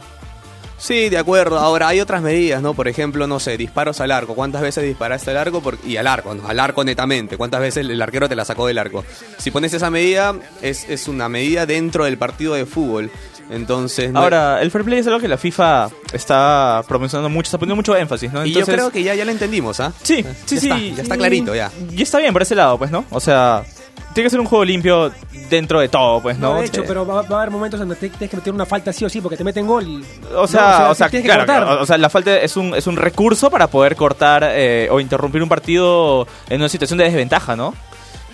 [0.77, 1.57] Sí, de acuerdo.
[1.57, 2.73] Ahora hay otras medidas, ¿no?
[2.73, 4.35] Por ejemplo, no sé, disparos al arco.
[4.35, 5.61] ¿Cuántas veces disparaste al arco?
[5.61, 6.47] Por- Y al arco, ¿no?
[6.47, 7.35] Al arco netamente.
[7.37, 9.03] ¿Cuántas veces el arquero te la sacó del arco?
[9.37, 13.09] Si pones esa medida, es, es una medida dentro del partido de fútbol.
[13.49, 17.57] Entonces, no- Ahora, el fair play es algo que la FIFA está promocionando mucho, está
[17.57, 18.45] poniendo mucho énfasis, ¿no?
[18.45, 19.93] y yo creo que ya, ya lo entendimos, ¿ah?
[20.03, 20.67] Sí, sí, Ya sí.
[20.67, 21.71] está, ya está clarito, ya.
[21.91, 23.05] Y está bien por ese lado, pues, ¿no?
[23.09, 23.63] O sea,
[24.13, 25.11] tiene que ser un juego limpio
[25.49, 26.53] dentro de todo, pues, ¿no?
[26.53, 28.53] No, de hecho, pero va, va a haber momentos en donde te- tienes que meter
[28.53, 29.85] una falta sí o sí, porque te meten gol.
[29.87, 31.63] y- O No, sea, o sea, tienes que claro, cortar.
[31.79, 34.99] o, o sea, la falta es un, es un recurso para poder cortar eh, o
[34.99, 37.73] interrumpir un partido en una situación de desventaja, ¿no?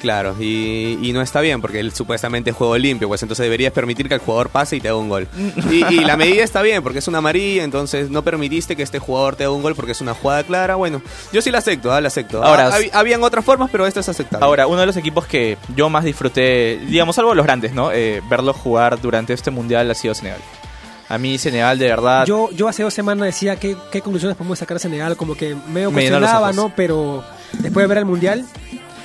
[0.03, 3.71] Claro, y, y no está bien porque él supuestamente es juego limpio, pues entonces deberías
[3.71, 5.29] permitir que el jugador pase y te haga un gol.
[5.71, 8.99] Y, y la medida está bien porque es una amarilla, entonces no permitiste que este
[8.99, 10.75] jugador te haga un gol porque es una jugada clara.
[10.75, 12.43] Bueno, yo sí la acepto, ah, la acepto.
[12.43, 14.45] Ahora, Ah, hab- habían otras formas, pero esta es aceptable.
[14.45, 17.91] Ahora, uno de los equipos que yo más disfruté, digamos, algo de los grandes, ¿no?
[17.93, 20.41] Eh, verlo jugar durante este mundial ha sido Senegal.
[21.09, 22.25] A mí Senegal, de verdad...
[22.25, 25.55] Yo, yo hace dos semanas decía qué, qué conclusiones podemos sacar a Senegal, como que
[25.71, 26.51] medio Me cuestionaba.
[26.53, 26.73] ¿no?
[26.75, 27.23] Pero
[27.59, 28.45] después de ver el mundial,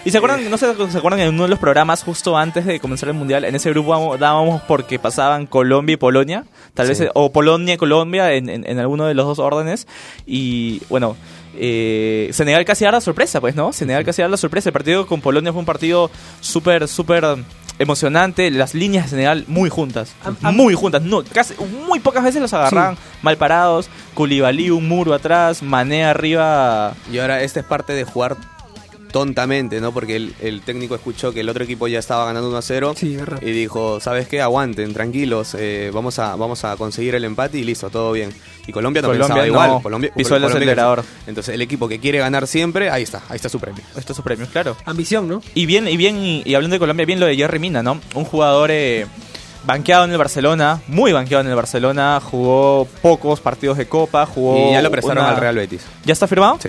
[0.08, 2.80] ¿Y se acuerdan, no sé, se acuerdan en uno de los programas justo antes de
[2.80, 6.90] comenzar el mundial, en ese grupo dábamos- porque pasaban Colombia y Polonia, tal Sí.
[6.92, 9.86] vez, eh, o Polonia y Colombia en, en, en alguno de los dos órdenes,
[10.26, 11.14] y bueno,
[11.54, 13.72] eh, Senegal casi da la sorpresa, pues, ¿no?
[13.72, 17.24] Senegal casi da la sorpresa, el partido con Polonia fue un partido súper, súper
[17.78, 21.54] emocionante, las líneas en general muy juntas, muy juntas, no, casi,
[21.86, 27.42] muy pocas veces los agarraban mal parados, Koulibaly un muro atrás, Mané arriba, Y ahora
[27.42, 28.36] esta es parte de jugar
[29.18, 29.92] tontamente, ¿no?
[29.92, 32.94] Porque el, el técnico escuchó que el otro equipo ya estaba ganando 1 a 0
[32.96, 33.42] Sí, es verdad.
[33.42, 34.40] y dijo, ¿sabes qué?
[34.40, 38.32] Aguanten, tranquilos, eh, vamos, a, vamos a conseguir el empate y listo, todo bien.
[38.66, 39.82] Y Colombia no Colombia pensaba no, igual.
[39.82, 41.04] Colombia, pisó el Colombia- acelerador.
[41.26, 43.82] Entonces el equipo que quiere ganar siempre, ahí está, ahí está su premio.
[43.96, 44.76] estos son premios, claro.
[44.84, 45.42] Ambición, ¿no?
[45.54, 48.00] Y bien, y bien, y, y hablando de Colombia, bien lo de Jerry Mina, ¿no?
[48.14, 49.06] Un jugador eh,
[49.64, 54.68] banqueado en el Barcelona, muy banqueado en el Barcelona, jugó pocos partidos de Copa, jugó...
[54.68, 55.82] Y ya lo prestaron una- al Real Betis.
[56.04, 56.58] ¿Ya está firmado?
[56.62, 56.68] Sí.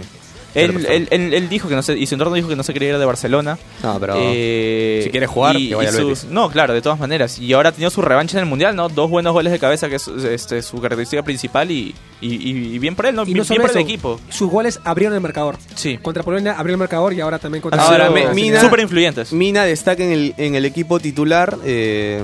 [0.56, 2.74] Él, él, él- él dijo que no se, y su entorno dijo que no se
[2.74, 3.58] quería ir de Barcelona.
[3.84, 6.26] No, pero Eh, si quiere jugar, y- que vaya y al sus- Betis.
[6.34, 7.38] No, claro, de todas maneras.
[7.40, 8.90] Y ahora ha tenido su revancha en el Mundial, ¿no?
[8.90, 12.80] Dos buenos goles de cabeza, que es este, su característica principal, y, y, y- y
[12.80, 13.22] bien por él, ¿no?
[13.24, 14.20] Y bien, no bien por el eso, equipo.
[14.30, 15.58] sus goles abrieron el marcador.
[15.76, 15.98] Sí.
[16.02, 19.32] Contra Polonia abrió el marcador y ahora también contra Ahora, Mina- súper influyentes.
[19.34, 21.58] Mina destaca en el, en el equipo titular.
[21.64, 22.24] eh,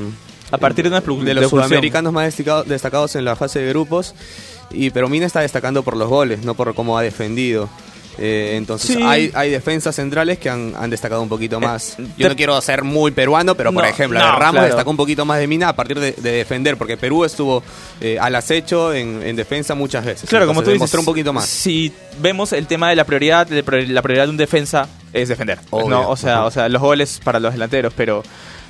[0.51, 4.13] A partir de de los sudamericanos más destaca- destacados en la fase de grupos.
[4.71, 7.69] Y, pero Mina está destacando por los goles, no por cómo ha defendido.
[8.17, 9.01] Eh, entonces Sí.
[9.03, 11.99] hay, hay defensas centrales que han, han destacado un poquito más.
[11.99, 14.67] Eh, Yo te- no quiero ser muy peruano, pero por No, ejemplo, no, Ramos claro.
[14.67, 17.63] destacó un poquito más de Mina a partir de, de defender, porque Perú estuvo
[18.01, 20.29] eh, al acecho en, en defensa muchas veces.
[20.29, 21.45] Claro, como tú dices, un poquito más.
[21.45, 25.59] Si vemos el tema de la prioridad, de la prioridad de un defensa es defender.
[25.69, 25.89] Obvio.
[25.89, 26.09] ¿no?
[26.09, 26.45] O sea, Ajá.
[26.45, 28.23] o sea, los goles para los delanteros, pero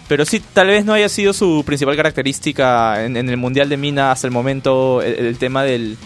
[0.08, 3.77] pero sí, tal vez no haya sido su principal característica en, en el Mundial de
[3.77, 5.97] Mina hasta el momento el, el tema del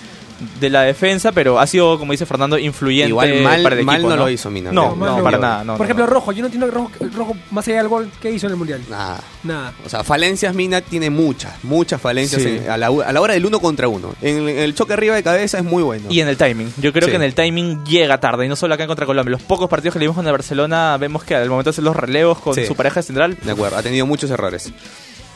[0.60, 3.96] de la defensa, pero ha sido, como dice Fernando, influyente Igual mal- para el mal
[3.98, 5.64] equipo, no lo hizo Mina, No, no, no, para nada.
[5.64, 6.12] no, Por no, ejemplo, no.
[6.12, 6.32] Rojo.
[6.32, 8.82] Yo no entiendo el Rojo, Rojo, más allá del gol, ¿qué hizo en el Mundial?
[8.90, 9.20] Nada.
[9.44, 9.74] Nada.
[9.86, 12.60] O sea, falencias Mina tiene muchas, muchas falencias Sí.
[12.64, 14.14] en- a, la, a la hora del uno contra uno.
[14.22, 16.06] En, en el choque arriba de cabeza es muy bueno.
[16.10, 16.72] Y en el timing.
[16.78, 17.12] Yo creo Sí.
[17.12, 18.46] que en el timing llega tarde.
[18.46, 19.32] Y no solo acá contra Colombia.
[19.32, 21.84] Los pocos partidos que le vimos con el Barcelona, vemos que al momento de hacer
[21.84, 22.66] los relevos con Sí.
[22.66, 23.38] su pareja central.
[23.44, 24.72] De acuerdo, ha tenido muchos errores.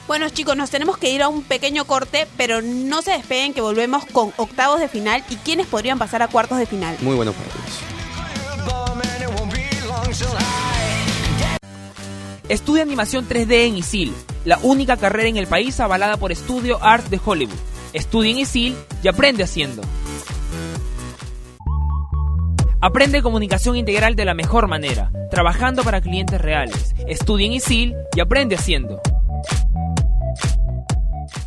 [0.08, 3.62] Bueno chicos, nos tenemos que ir a un pequeño corte, pero no se despeguen que
[3.62, 6.98] volvemos con octavos de final y quiénes podrían pasar a cuartos de final.
[7.02, 7.94] Muy buenos partidos.
[12.50, 14.14] Estudia animación 3D en ISIL,
[14.44, 17.56] la única carrera en el país avalada por Estudio Art de Hollywood.
[17.94, 19.82] Estudia en ISIL y aprende haciendo.
[22.82, 26.94] Aprende comunicación integral de la mejor manera, trabajando para clientes reales.
[27.08, 29.02] Estudia en ISIL y aprende haciendo.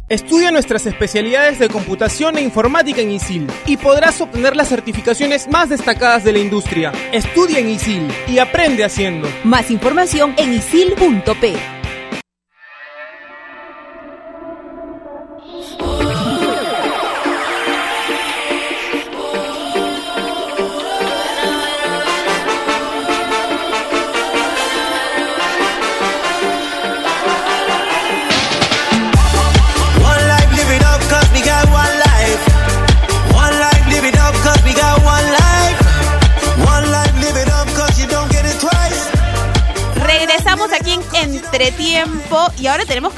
[0.08, 5.68] Estudia nuestras especialidades de computación e informática en ISIL y podrás obtener las certificaciones más
[5.68, 6.92] destacadas de la industria.
[7.12, 9.28] Estudia en ISIL y aprende haciendo.
[9.42, 11.75] Más información en isil.p.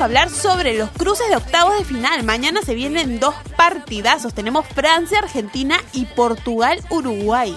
[0.09, 2.23] hablar sobre los cruces de octavos de final.
[2.23, 4.33] Mañana se vienen dos partidazos.
[4.33, 7.55] Tenemos Francia, Argentina y Portugal, Uruguay.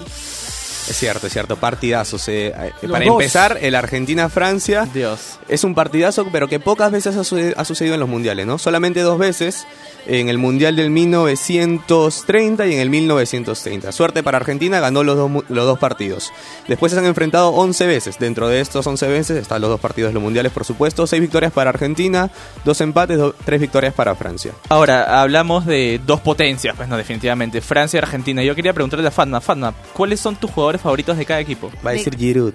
[0.88, 2.26] Es cierto, es cierto, partidazos.
[2.28, 3.14] eh, eh, para dos.
[3.14, 5.38] empezar, el Argentina-Francia Dios.
[5.48, 8.58] es un partidazo, pero que pocas veces ha, suce- ha sucedido en los mundiales, ¿no?
[8.58, 9.66] Solamente dos veces,
[10.06, 13.92] en el mundial del 1930 y en el 1930.
[13.92, 16.32] Suerte para Argentina, ganó los dos, mu- los dos partidos.
[16.68, 18.18] Después se han enfrentado 11 veces.
[18.18, 21.06] Dentro de estos 11 veces están los dos partidos de los mundiales, por supuesto.
[21.06, 22.30] Seis victorias para Argentina,
[22.64, 24.52] dos empates, do- tres victorias para Francia.
[24.68, 27.60] Ahora, hablamos de dos potencias, pues no, definitivamente.
[27.60, 28.42] Francia y Argentina.
[28.42, 31.70] Yo quería preguntarle a Fatma, Fatma, ¿cuáles son tus jugadores favoritos de cada equipo?
[31.84, 32.54] Va a De- decir Giroud.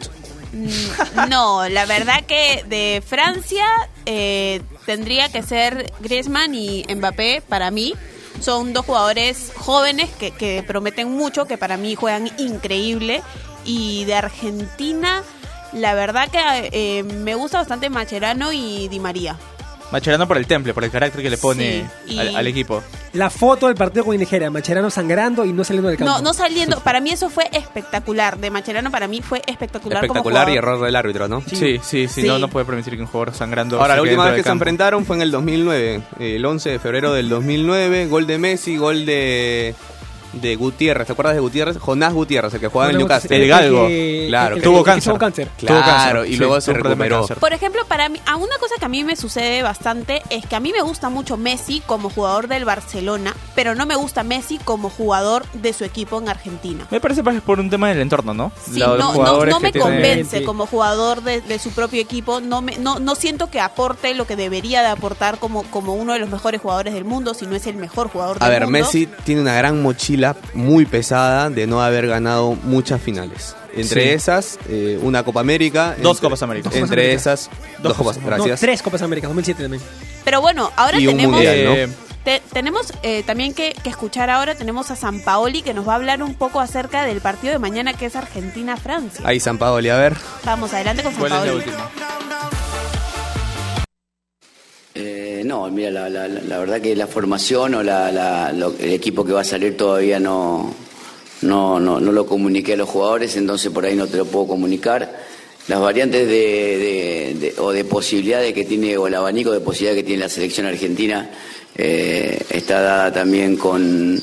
[0.53, 3.65] Mm, No, la verdad que de Francia
[4.06, 7.93] eh, tendría que ser Griezmann y Mbappé para mí.
[8.39, 13.23] Son dos jugadores jóvenes que, que prometen mucho, que para mí juegan increíble.
[13.65, 15.23] Y de Argentina,
[15.73, 16.39] la verdad que
[16.71, 19.38] eh, me gusta bastante Macherano y Di María.
[19.91, 22.84] Macherano por el temple, por el carácter que le pone Sí, al, al equipo.
[23.13, 26.13] La foto del partido con Nigeria, Macherano sangrando y no saliendo del campo.
[26.13, 28.38] No, no saliendo, para mí eso fue espectacular.
[28.38, 30.02] De Macherano para mí fue espectacular.
[30.08, 31.41] como Espectacular y error del árbitro, ¿no?
[31.41, 32.23] Sí, sí, sí, Sí.
[32.23, 33.80] No, no puede permitir que un jugador sangrando.
[33.80, 36.80] Ahora, la última vez que se enfrentaron fue en el 2009, eh, el 11 de
[36.80, 39.73] febrero del 2009, gol de Messi, gol de
[40.33, 41.07] de Gutiérrez.
[41.07, 41.77] ¿Te acuerdas de Gutiérrez?
[41.77, 43.35] Jonás Gutiérrez, el que jugaba en Newcastle.
[43.35, 43.87] El galgo.
[43.87, 45.11] que- Claro, el- que el- tuvo cáncer.
[45.13, 45.47] tuvo cáncer.
[45.57, 47.39] Tuvo cáncer, Claro, y sí, luego se problema de recuperó.
[47.39, 50.55] Por ejemplo, para mí, a una cosa que a mí me sucede bastante es que
[50.55, 54.57] a mí me gusta mucho Messi como jugador del Barcelona, pero no me gusta Messi
[54.63, 56.85] como jugador de su equipo en Argentina.
[56.91, 58.51] Me parece que es por un tema del entorno, ¿no?
[58.65, 60.43] Sí, Los no, no, jugadores no me convence Sí.
[60.45, 62.41] como jugador de, de su propio equipo.
[62.41, 66.13] No, me, no, no siento que aporte lo que debería de aportar como, como uno
[66.13, 68.63] de los mejores jugadores del mundo, si no es el mejor jugador A del ver,
[68.63, 68.79] mundo.
[68.79, 70.16] Messi tiene una gran mochila
[70.53, 73.56] muy pesada de no haber ganado muchas finales.
[73.75, 74.10] Entre Sí.
[74.10, 75.95] esas, eh, una Copa América.
[76.01, 76.75] Dos entre- Copas Américas.
[76.75, 77.49] Entre esas,
[77.80, 78.60] dos, Copas, No, gracias.
[78.60, 79.84] tres Copas Américas, 2007 también.
[80.25, 81.34] Pero bueno, ahora Y un tenemos...
[81.36, 81.73] mundial, ¿no?
[81.75, 81.89] Eh,
[82.23, 85.93] Te- tenemos eh, también que, que escuchar ahora, tenemos a San Paoli que nos va
[85.93, 89.21] a hablar un poco acerca del partido de mañana que es Argentina-Francia.
[89.23, 90.17] Ahí San Paoli, a ver.
[90.43, 92.57] Vamos, adelante con San ¿Cuál es la Paoli.
[94.99, 99.77] Eh, no, mira, la, verdad que la formación o el equipo que va a salir
[99.77, 100.73] todavía no,
[101.43, 105.27] no, no, lo comuniqué a los jugadores, entonces por ahí no te lo puedo comunicar.
[105.67, 110.23] Las variantes de, o de posibilidades que tiene, o el abanico de posibilidades que tiene
[110.23, 111.29] la selección argentina
[111.75, 114.19] eh, está dada también con,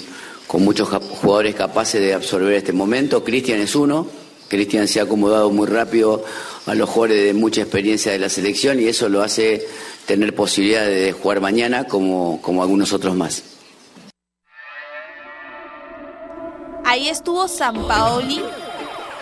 [0.48, 3.22] con muchos jugadores capaces de absorber este momento.
[3.22, 4.08] Cristian es uno,
[4.48, 6.24] Cristian se ha acomodado muy rápido
[6.66, 9.64] a los jugadores de mucha experiencia de la selección y eso lo hace
[10.06, 13.42] tener posibilidad de jugar mañana como, como algunos otros más.
[16.84, 18.42] Ahí estuvo San Paoli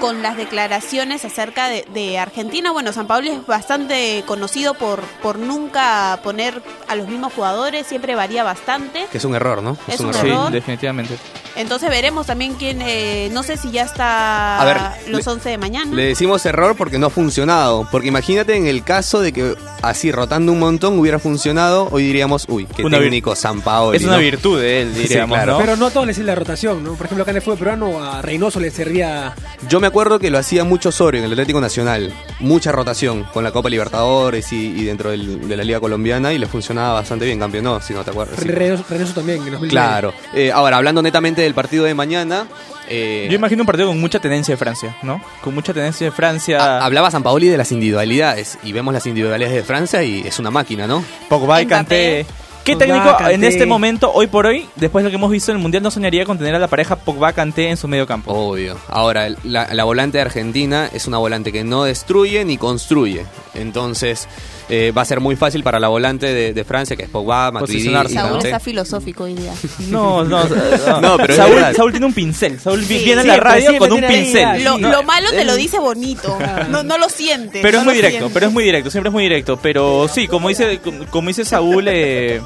[0.00, 2.72] con las declaraciones acerca de, de Argentina.
[2.72, 8.16] Bueno, San Paoli es bastante conocido por, por nunca poner a los mismos jugadores, siempre
[8.16, 9.06] varía bastante.
[9.12, 9.76] Que es un error, ¿no?
[9.86, 10.50] Es un Sí, error.
[10.50, 11.14] definitivamente.
[11.56, 14.76] Entonces veremos también quién, eh, no sé si ya está A ver,
[15.10, 15.94] los le- 11 de mañana.
[15.94, 17.86] Le decimos error porque no ha funcionado.
[17.90, 22.46] Porque imagínate en el caso de que así rotando un montón hubiera funcionado, hoy diríamos,
[22.48, 23.98] uy, qué Una técnico San Paoli.
[23.98, 24.18] Es una ¿no?
[24.20, 25.52] virtud de él, Sí, diríamos, claro.
[25.54, 25.58] ¿no?
[25.58, 26.94] Pero no a todos les sirve la rotación, ¿no?
[26.94, 29.34] Por ejemplo, acá en el fútbol peruano a Reynoso le servía...
[29.68, 32.12] Yo me acuerdo que lo hacía mucho Osorio en el Atlético Nacional.
[32.40, 36.38] Mucha rotación con la Copa Libertadores y, y dentro del- de la Liga Colombiana y
[36.38, 38.38] le funcionaba bastante bien, campeonó, si no te acuerdas.
[38.40, 38.48] sí.
[38.48, 39.68] Reynoso, Reynoso también en 2009.
[39.70, 40.14] Claro.
[40.34, 42.46] Eh, ahora, hablando netamente del partido de mañana.
[42.88, 45.20] eh, Yo imagino un partido con mucha tendencia de Francia, ¿no?
[45.42, 46.58] Con mucha tendencia de Francia.
[46.58, 50.38] ha- hablaba San Paoli de las individualidades y vemos las individualidades de Francia y es
[50.38, 51.04] una máquina, ¿no?
[51.28, 51.66] Pogba y.
[51.66, 52.26] Kanté.
[52.64, 55.50] ¿Qué Pogba, técnico en este momento, hoy por hoy, después de lo que hemos visto
[55.50, 58.32] en el Mundial, no soñaría con tener a la pareja Pogba-Kanté en su medio campo?
[58.32, 58.78] Obvio.
[58.88, 63.26] Ahora, la, la volante de Argentina es una volante que no destruye ni construye.
[63.54, 64.28] Entonces,
[64.74, 67.50] eh, va a ser muy fácil para la volante de, de Francia, que es Pogba,
[67.52, 67.82] Matuidi
[68.14, 69.52] Saúl está filosófico hoy día.
[69.90, 71.00] No, no, no.
[71.02, 71.60] No, pero Saúl.
[71.76, 72.58] Saúl tiene un pincel.
[72.58, 74.44] Saúl vi- Sí, viene a la radio con un pincel.
[74.44, 76.38] ah, Lo, malo te lo dice bonito.
[76.70, 77.60] No, no lo sientes.
[77.60, 79.58] Pero es muy directo, pero es muy directo, siempre es muy directo.
[79.62, 80.80] Pero sí, como dice,
[81.10, 82.40] como dice Saúl, eh,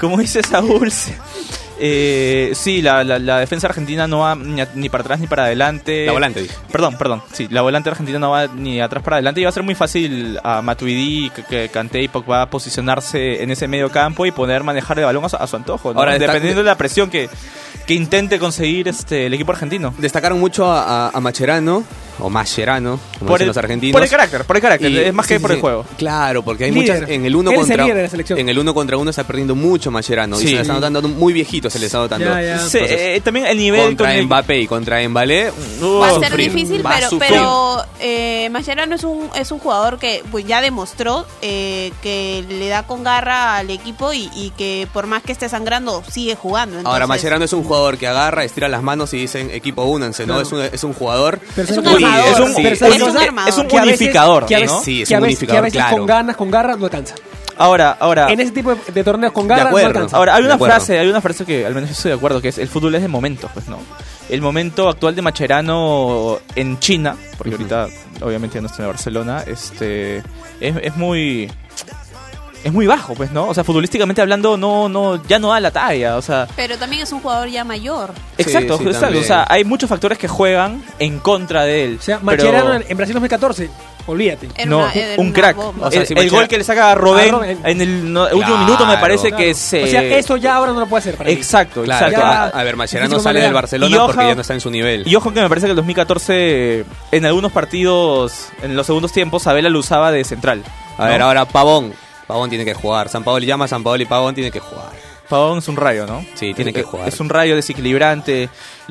[0.00, 1.14] como dice Saúl, se-
[1.80, 5.26] eh, sí, la, la- la defensa argentina no va ni, a- ni para atrás ni
[5.26, 6.06] para adelante.
[6.06, 6.54] La volante, dije.
[6.70, 7.22] Perdón, perdón.
[7.32, 9.74] Sí, la volante argentina no va ni atrás para adelante y va a ser muy
[9.74, 14.98] fácil a Matuidi, que- Kanté y Pogba posicionarse en ese medio campo y poder manejar
[14.98, 15.98] el balón a su, a su antojo, ¿no?
[16.00, 17.28] Ahora, dependiendo de la presión que,
[17.86, 19.94] que intente conseguir este el equipo argentino.
[19.98, 21.84] Destacaron mucho a- a Macherano,
[22.18, 23.92] o Mascherano, como Por dicen el, los argentinos.
[23.92, 25.84] por el carácter, por el carácter, Y- es más que sí, por sí, el juego.
[25.96, 26.94] Claro, porque hay Líder.
[27.00, 29.90] muchas en el uno el contra de en el uno contra uno está perdiendo mucho
[29.90, 32.26] Mascherano y se le está notando muy viejito, se le está notando.
[32.26, 32.58] Ya, ya.
[32.58, 35.50] Sí, Entonces, eh, también el nivel contra con el- Mbappé y contra Mbalé
[35.82, 39.98] Uh, Va a ser sufrir, difícil, pero, pero eh, Mascherano es un, es un jugador
[39.98, 44.86] que pues, ya demostró eh, que le da con garra al equipo y, y que
[44.92, 46.78] por más que esté sangrando, sigue jugando.
[46.88, 50.34] Ahora Mascherano es un jugador que agarra, estira las manos y dicen equipo únanse, ¿no?
[50.34, 50.46] Claro.
[50.46, 52.01] Es un, es un jugador Pero Es un ¿sabes qué?
[52.04, 52.28] Armador.
[52.28, 53.16] es un, es un-
[53.48, 53.68] Es un
[54.46, 54.80] Que a veces- ¿no?
[54.82, 55.96] Sí, es que un veces- que a unificador, veces claro.
[55.96, 57.14] con ganas, con garra, no alcanza.
[57.58, 60.16] Ahora, ahora, En ese tipo de, torneos con garra, no alcanza.
[60.16, 62.48] ahora hay una frase, hay una frase que al menos yo estoy de acuerdo, que
[62.48, 63.78] es el fútbol es de momentos, pues no.
[64.28, 67.88] El momento actual de Macherano en China, porque ahorita
[68.22, 70.18] obviamente ya no está en Barcelona, este
[70.60, 71.50] es, es muy
[72.64, 73.48] es muy bajo, pues, ¿no?
[73.48, 77.02] O sea, futbolísticamente hablando no no ya no da la talla, o sea, Pero también
[77.02, 78.12] es un jugador ya mayor.
[78.38, 79.24] exacto, sí, exacto, también.
[79.24, 81.96] o sea, hay muchos factores que juegan en contra de él.
[82.00, 83.70] O sea, pero- Macherano en, en Brasil 2014,
[84.06, 84.48] olvídate.
[84.56, 85.56] Era no, una- era un crack.
[85.56, 85.86] bomba.
[85.88, 87.58] O sea, el, si el Machera- gol que le saca a Robén, A Robben.
[87.64, 88.58] en el no- último Claro.
[88.58, 89.36] minuto me parece Claro.
[89.44, 91.34] que se O sea, eso ya ahora no lo puede hacer para mí.
[91.36, 92.26] Exacto, Claro, exacto.
[92.26, 93.52] Ya- a, a ver, Mascherano físico sale del.
[93.52, 95.02] Barcelona ojo- porque ya no está en su nivel.
[95.06, 99.46] Y ojo que me parece que el 2014, en algunos partidos, en los segundos tiempos,
[99.46, 100.62] Abela lo usaba de central.
[100.98, 101.92] A ver, ahora Pavón.
[102.32, 103.08] Pavón tiene que jugar.
[103.10, 104.90] San Paolo llama a San Paolo y Pavón tiene que jugar.
[105.28, 106.24] Pavón es un rayo, ¿no?
[106.34, 107.08] Sí, tiene que jugar.
[107.08, 108.48] Es un rayo desequilibrante.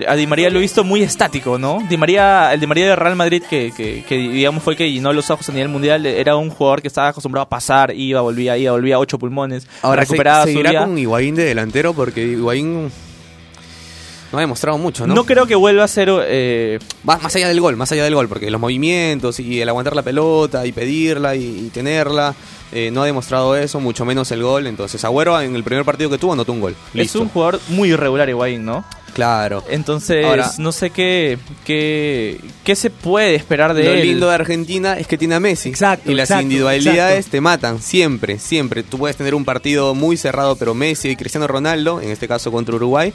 [0.08, 1.80] A Di María lo he visto muy estático, ¿no?
[1.90, 5.12] Di María, el Di María de Real Madrid, que, que, que digamos fue que llenó
[5.12, 8.58] los ojos a nivel mundial, era un jugador que estaba acostumbrado a pasar, iba, volvía,
[8.58, 10.86] iba, volvía, ocho pulmones, Ahora recuperaba se, seguirá subía.
[10.86, 12.92] con Higuaín de delantero porque Higuaín
[14.32, 15.14] No ha demostrado mucho, ¿no?
[15.14, 16.10] No creo que vuelva a ser...
[16.26, 19.68] eh, Va más allá del gol, más allá del gol, porque los movimientos y el
[19.68, 22.34] aguantar la pelota y pedirla y, y tenerla,
[22.72, 24.68] eh, no ha demostrado eso, mucho menos el gol.
[24.68, 26.76] Entonces, Agüero en el primer partido que tuvo anotó un gol.
[26.94, 28.86] es un jugador muy irregular Higuaín, ¿no?
[29.14, 29.62] Claro.
[29.70, 34.02] Entonces, Ahora- no sé qué, qué, qué se puede esperar de Lo él.
[34.08, 35.68] lindo de Argentina es que tiene a Messi.
[35.68, 37.32] Exacto, Y las exacto, individualidades exacto.
[37.32, 38.84] te matan, siempre, siempre.
[38.84, 42.54] Tú puedes tener un partido muy cerrado, pero Messi y Cristiano Ronaldo, en este caso
[42.54, 43.12] contra Uruguay,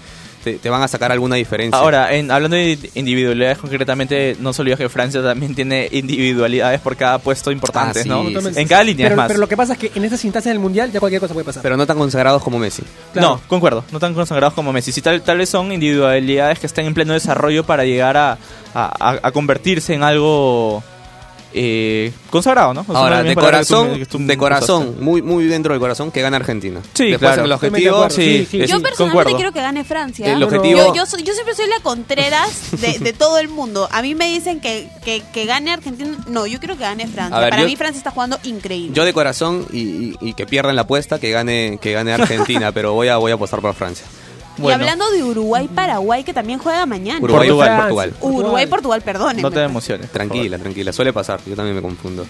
[0.47, 1.77] te, te van a sacar alguna diferencia.
[1.77, 6.95] Ahora, en, hablando de individualidades concretamente, no se olvida que Francia también tiene individualidades por
[6.97, 8.23] cada puesto importante, Ah, sí, ¿no?
[8.41, 8.49] sí.
[8.61, 9.27] En cada línea, pero, es más.
[9.27, 11.45] pero lo que pasa es que en estas instancias del mundial ya cualquier cosa puede
[11.47, 11.63] pasar.
[11.65, 12.83] pero no tan consagrados como Messi.
[13.13, 13.29] Claro.
[13.29, 14.93] No, concuerdo, no tan consagrados como Messi.
[14.93, 18.39] Sí, tal, tal vez son individualidades que están en pleno desarrollo para llegar a, a-
[18.75, 20.83] a- a convertirse en algo
[21.59, 22.85] eh, consagrado, ¿no?
[22.95, 26.81] Ahora, de que corazón, de corazón, muy, muy dentro del corazón, que gana Argentina.
[26.93, 27.45] Sí, Después claro.
[27.47, 28.11] el objetivo.
[28.11, 28.61] Sí, sí.
[28.63, 29.37] es- Yo personalmente concuerdo.
[29.37, 30.31] quiero que gane Francia.
[30.31, 30.45] El ¿eh?
[30.45, 33.89] objetivo- Yo, yo, soy- yo siempre soy la Contreras de, de todo el mundo.
[33.91, 36.11] A mí me dicen que, que, que gane Argentina.
[36.29, 37.39] No, yo quiero que gane Francia.
[37.41, 38.93] Ver, Para yo- mí Francia está jugando increíble.
[38.95, 42.71] yo de corazón y, y- y que pierdan la apuesta, que gane, que gane Argentina,
[42.75, 44.05] pero voy a, voy a apostar por Francia.
[44.59, 47.21] Y hablando de Uruguay-Paraguay, que también juega mañana.
[47.23, 47.81] Uruguay, Portugal.
[47.81, 48.15] Portugal.
[48.21, 49.37] Uruguay-Portugal, perdón.
[49.41, 50.11] No te emociones.
[50.11, 52.27] Tranquila, tranquila, suele pasar, yo también me confundo.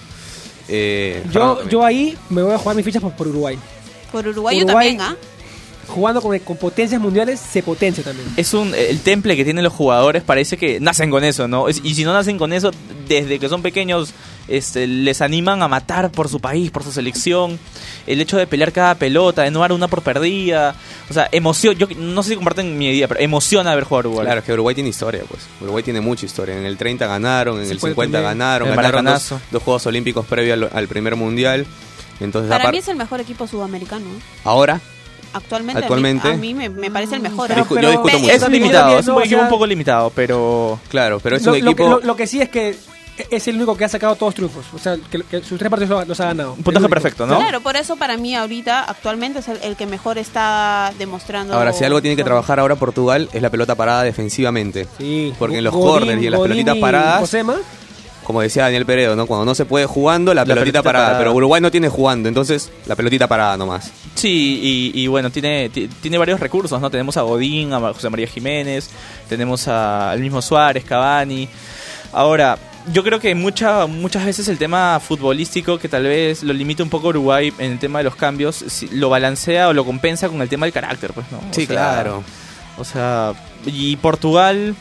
[0.69, 3.59] Eh, yo, yo ahí me voy a jugar mis fichas por, por Uruguay.
[4.11, 5.17] Por Uruguay, yo también, ¿ah?
[5.89, 8.29] Jugando con, con potencias mundiales, se potencia también.
[8.37, 11.69] Es un el temple que tienen los jugadores parece que nacen con eso, ¿no?
[11.69, 12.73] Es- Y si no nacen con eso
[13.07, 14.13] desde que son pequeños
[14.49, 17.59] este, les animan a matar por su país, por su selección.
[18.07, 20.75] El hecho de pelear cada pelota, de no dar una por perdida,
[21.11, 24.27] o sea, emoción, yo no sé si comparten mi idea, pero emociona ver jugar Uruguay.
[24.27, 25.43] Claro, es que Uruguay tiene historia, pues.
[25.61, 26.57] Uruguay tiene mucha historia.
[26.57, 28.39] En el 30 ganaron, en el puede 50 también.
[28.39, 31.67] ganaron, El ganaron dos, Juegos Olímpicos previo al, al primer mundial.
[32.21, 34.05] Entonces, Para mí es el mejor equipo sudamericano.
[34.07, 34.21] ¿eh?
[34.45, 34.81] ahora,
[35.33, 36.29] Actualmente, Actualmente.
[36.29, 37.49] a mí, a mí me, me parece el mejor.
[37.49, 37.81] Pero- ¿ah?
[37.83, 38.33] yo discuto mucho.
[38.33, 41.61] Es limitado, es un equipo sea, un poco limitado, pero claro, pero es lo, un
[41.63, 41.89] lo equipo...
[41.91, 42.75] lo- lo que sí es que
[43.31, 44.65] es el único que ha sacado todos triunfos.
[44.75, 46.53] O sea, que, que sus tres partidos los, los ha ganado.
[46.55, 47.37] un puntaje perfecto, ¿no?
[47.39, 51.55] Claro, por eso para mí ahorita, actualmente es el, el que mejor está demostrando.
[51.55, 54.87] Ahora, si algo tiene que trabajar ahora Portugal es la pelota parada defensivamente.
[54.99, 55.33] Sí.
[55.39, 57.55] Porque en los Godín- corners y en las Godín pelotitas paradas- Josema,
[58.25, 59.27] Como decía Daniel Peredo, ¿no?
[59.27, 61.07] Cuando no se puede jugando, la, La pelotita, pelotita parada.
[61.07, 61.21] parada.
[61.21, 63.93] Pero Uruguay no tiene jugando, entonces la pelotita parada nomás.
[64.17, 66.91] Sí, y, y bueno, tiene, ti- tiene varios recursos, ¿no?
[66.91, 68.91] Tenemos a Godín, a José María Jiménez,
[69.29, 71.49] tenemos al mismo Suárez, Cavani.
[72.13, 72.59] Ahora,
[72.93, 76.89] yo creo que mucha, muchas veces el tema futbolístico, que tal vez lo limita un
[76.91, 80.41] poco Uruguay en el tema de los cambios, si- lo balancea o lo compensa con
[80.43, 81.39] el tema del carácter, pues, ¿no?
[81.39, 82.23] O Sí, sea, claro.
[82.79, 83.33] O sea,
[83.65, 84.75] y Portugal...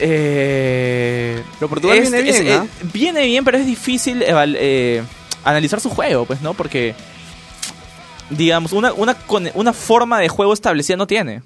[0.00, 2.66] eh, Pero Portugal es- viene es- bien, eh, ¿ah?
[2.92, 5.02] viene bien, pero es difícil eh,
[5.44, 6.54] analizar su juego, pues, ¿no?
[6.54, 6.94] Porque
[8.30, 9.16] digamos, una, una,
[9.54, 11.42] una forma de juego establecida no tiene.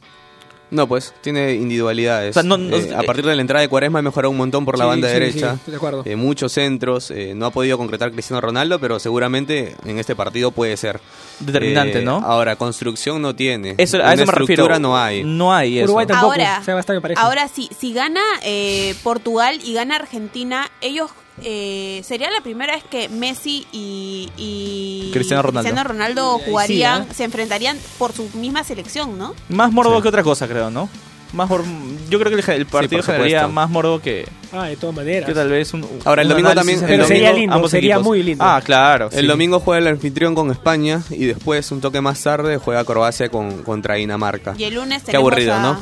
[0.72, 2.30] No, pues, tiene individualidades.
[2.30, 4.38] O sea, no- no- Eh, a partir de la entrada de Cuaresma ha mejorado un
[4.38, 5.50] montón por la Sí, banda sí, derecha.
[5.52, 6.02] sí, estoy de acuerdo.
[6.06, 7.11] Eh, muchos centros.
[7.11, 11.00] eh, no ha podido concretar Cristiano Ronaldo, pero seguramente en este partido puede ser.
[11.40, 12.16] Determinante, Eh, ¿no?
[12.24, 13.74] Ahora, construcción no tiene.
[13.76, 14.44] Eso, Una a eso me refiero.
[14.64, 15.22] estructura no hay.
[15.24, 15.85] No hay eso.
[15.85, 16.32] Uruguay tampoco.
[16.32, 16.82] Ahora, o sea,
[17.16, 21.11] ahora sí, si gana eh, Portugal y gana Argentina, ellos
[21.44, 25.85] eh, sería la primera vez que Messi y, y Cristiano Ronaldo.
[25.85, 27.07] Ronaldo Sí, jugarían, ¿eh?
[27.14, 29.35] se enfrentarían por su misma selección, ¿no?
[29.48, 30.02] Más morbo Sí.
[30.02, 30.88] que otra cosa, creo, ¿no?
[31.32, 31.64] Más mor-
[32.10, 33.52] Yo creo que el, el partido generaría supuesto.
[33.54, 35.26] más morbo que, Ah, de todas maneras.
[35.26, 35.86] que tal vez un.
[36.04, 38.06] Ahora, el un domingo también- en Pero el sería domingo, lindo, ambos sería equipos.
[38.06, 38.44] muy lindo.
[38.44, 39.08] Ah, claro.
[39.10, 39.26] El sí.
[39.26, 43.62] domingo juega el anfitrión con España y después, un toque más tarde, juega Croacia con,
[43.62, 44.54] contra Dinamarca.
[44.58, 45.78] Y el lunes Qué aburrido, a, ¿no?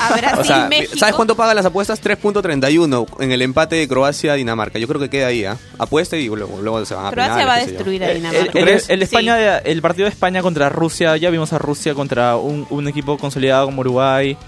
[0.00, 0.96] a Brasil, O sea, México.
[0.96, 2.00] ¿sabes cuánto pagan las apuestas?
[2.00, 4.78] 3.31 en el empate de Croacia-Dinamarca.
[4.78, 5.58] Yo creo que queda ahí, ¿ah?
[5.78, 8.58] Apuesta y luego, luego se van a Croacia penales, va a destruir a El, Dinamarca.
[8.58, 8.92] el- el- el Sí.
[9.04, 12.88] España de- el partido de España contra Rusia, ya vimos a Rusia contra un, un
[12.88, 14.38] equipo consolidado como Uruguay.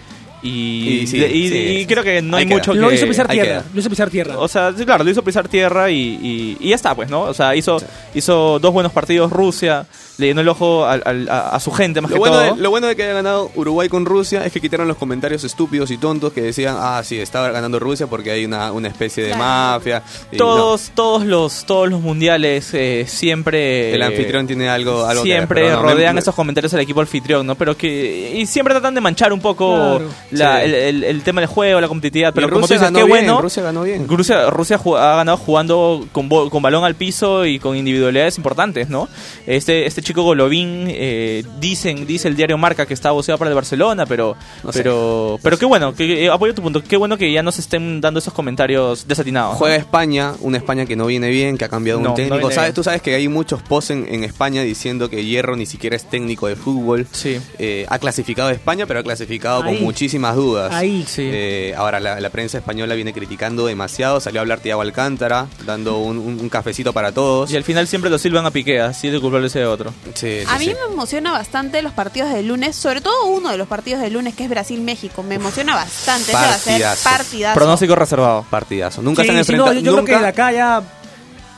[0.43, 1.87] Y, Y sí, y- y- sí, y sí.
[1.87, 2.57] creo que no hay queda.
[2.57, 2.95] mucho Lo que...
[2.95, 3.65] hizo pisar tierra.
[3.75, 4.39] Lo hizo pisar tierra.
[4.39, 7.23] O sea, sí, claro, lo hizo pisar tierra y, y- y ya está, pues, ¿no?
[7.23, 7.79] O sea, hizo,
[8.15, 9.85] hizo dos buenos partidos Rusia,
[10.19, 12.55] le llenó el ojo a, a su gente más Lo que bueno, todo.
[12.57, 15.45] de, lo bueno de que haya ganado Uruguay con Rusia es que quitaron los comentarios
[15.45, 19.25] estúpidos y tontos que decían, ah, sí, estaba ganando Rusia porque hay una, una especie
[19.25, 20.03] de mafia.
[20.33, 25.29] Y todos, todos los, todos los mundiales eh, siempre el anfitrión tiene algo, algo que
[25.29, 27.55] ver, siempre no, rodean me- esos comentarios al equipo anfitrión, ¿no?
[27.55, 30.09] Pero que y siempre tratan de manchar un poco Claro.
[30.33, 30.65] la- Sí.
[30.65, 32.35] el, el- el tema del juego, la competitividad.
[32.35, 33.41] Pero Y como tú Rusia dices, ganó qué bien, bueno.
[33.43, 34.09] Rusia ganó bien.
[34.09, 38.89] Rusia, Rusia ju- ha ganado jugando con, con balón al piso y con individualidades importantes,
[38.89, 39.09] ¿no?
[39.47, 43.55] Este, este chico Golovin, eh, dicen, dice el diario Marca que está boceado para el
[43.55, 44.79] Barcelona, pero, No sé.
[44.81, 47.61] pero, pero qué bueno, que, eh, apoyo tu punto, qué bueno que ya no se
[47.61, 49.53] estén dando esos comentarios desatinados.
[49.53, 49.59] ¿no?
[49.59, 52.51] Juega España, una España que no viene bien, que ha cambiado No, un técnico.
[52.51, 52.69] ¿Sabes?
[52.71, 52.75] bien.
[52.75, 56.09] Tú sabes que hay muchos posts en, en España diciendo que Hierro ni siquiera es
[56.09, 57.07] técnico de fútbol.
[57.13, 57.39] Sí.
[57.59, 59.75] Eh, ha clasificado a España, pero ha clasificado Ahí.
[59.77, 60.73] con muchísimas dudas.
[60.73, 61.05] Ahí.
[61.07, 61.23] Sí.
[61.25, 64.21] Eh, ahora la, la prensa española viene criticando demasiado.
[64.21, 67.51] Salió a hablar Tiago Alcántara, dando un, un- un cafecito para todos.
[67.51, 69.93] Y al final siempre lo silban a Piqué, así de culpable ese otro.
[70.15, 70.75] Sí, sí, A mí sí.
[70.87, 74.35] me emociona bastante los partidos del lunes, sobre todo uno de los partidos del lunes
[74.35, 75.23] que es Brasil-México.
[75.23, 76.33] Me emociona bastante.
[76.33, 77.55] Ese va a ser Partidazo.
[77.55, 78.47] Pronóstico reservado.
[78.51, 79.03] Partidazo.
[79.03, 79.73] Nunca Sí, se han no, enfrentado.
[79.75, 80.83] yo, yo creo que nunca- de acá ya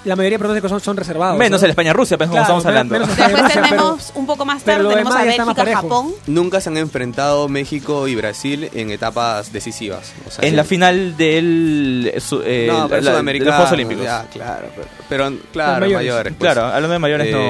[0.05, 1.37] la mayoría de pronósticos son, son reservados.
[1.39, 1.65] Menos ¿no?
[1.67, 2.93] el España-Rusia, como Claro, estamos hablando.
[2.95, 5.75] menos- Después pero- tenemos un poco más tarde, tenemos a Bélgica.
[5.75, 6.13] Japón.
[6.27, 10.13] Nunca se han enfrentado México y Brasil en etapas decisivas.
[10.27, 10.57] O sea, En sí.
[10.57, 14.05] la final del su- eh, no, pero la- de los Juegos Olímpicos.
[14.05, 15.95] ya, claro, pero, pero, claro, mayores.
[15.97, 16.35] mayores.
[16.39, 16.53] pues.
[16.53, 17.45] Claro, hablando de mayores, Eh, no, no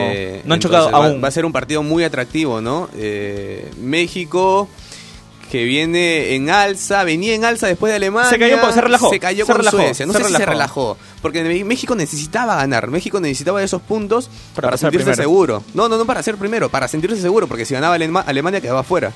[0.55, 1.23] han entonces chocado va, aún.
[1.23, 2.89] Va a ser un partido muy atractivo, ¿no?
[2.97, 4.69] Eh, México
[5.51, 8.31] que viene en alza, venía en alza después de Alemania.
[8.31, 10.07] Se cayó se relajó, Se cayó se con relajó, Suecia.
[10.07, 10.95] No se sé si se relajó.
[10.95, 10.97] relajó.
[11.23, 12.89] Porque México necesitaba ganar.
[12.89, 15.23] México necesitaba esos puntos para, sentirse primero.
[15.23, 15.65] seguro.
[15.75, 17.49] No, no, no para ser primero, para sentirse seguro.
[17.49, 19.13] Porque si ganaba Alema- Alemania quedaba fuera.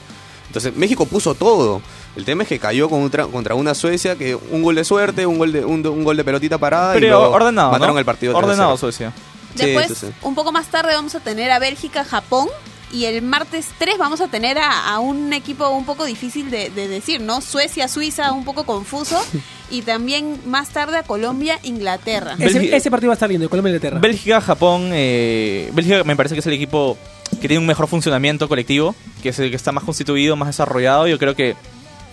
[0.49, 1.81] Entonces México puso todo.
[2.17, 5.39] El tema es que cayó contra, contra una Suecia que un gol de suerte, un
[5.39, 7.99] gol de, un, un gol de pelotita parada y Pero luego ordenado, mataron ¿no?
[7.99, 8.37] el partido.
[8.37, 8.79] Ordenado 3-0.
[8.79, 9.13] Suecia.
[9.57, 10.13] Sí, Después, sí, sí.
[10.23, 12.49] un poco más tarde, vamos a tener a Bélgica, Japón.
[12.93, 16.71] Y el martes 3 vamos a tener a, a un equipo un poco difícil de,
[16.71, 17.41] de decir, ¿no?
[17.41, 19.21] Suecia, Suiza, un poco confuso.
[19.71, 22.37] Y también más tarde a Colombia, Inglaterra.
[22.39, 23.99] Ese, partido va a estar lindo, Colombia e Inglaterra.
[23.99, 26.99] Bélgica, Japón, eh, Bélgica me parece que es el equipo
[27.41, 31.09] que tiene un mejor funcionamiento colectivo, que es el que está más constituido, más desarrollado.
[31.09, 31.57] Yo creo que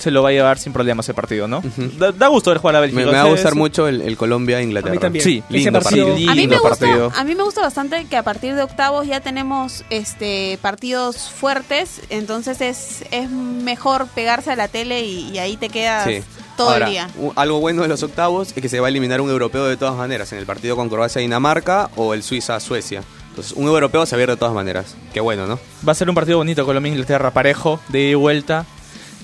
[0.02, 1.62] se lo va a llevar sin problema ese partido, ¿no?
[1.98, 3.02] Da, da gusto ver jugar a Bélgica.
[3.02, 4.92] Me, me va a gustar mucho el, el Colombia-Inglaterra.
[4.92, 5.24] A mí también.
[5.24, 6.32] Sí, Ese lindo partido- partido.
[6.32, 7.12] A mí, me gusta, partido.
[7.16, 12.02] a mí me gusta bastante que a partir de octavos ya tenemos este partidos fuertes,
[12.10, 16.22] entonces es, es mejor pegarse a la tele y, y ahí te quedas Sí.
[16.58, 17.10] todo Ahora, el día.
[17.36, 19.96] algo bueno de los octavos es que se va a eliminar un europeo de todas
[19.96, 23.04] maneras, en el partido con Croacia-Dinamarca o el Suiza-Suecia.
[23.30, 24.96] Entonces, un europeo se va a ir de todas maneras.
[25.14, 25.58] Qué bueno, ¿no?
[25.88, 28.66] Va a ser un partido bonito, Colombia-Inglaterra, parejo, de ida y vuelta.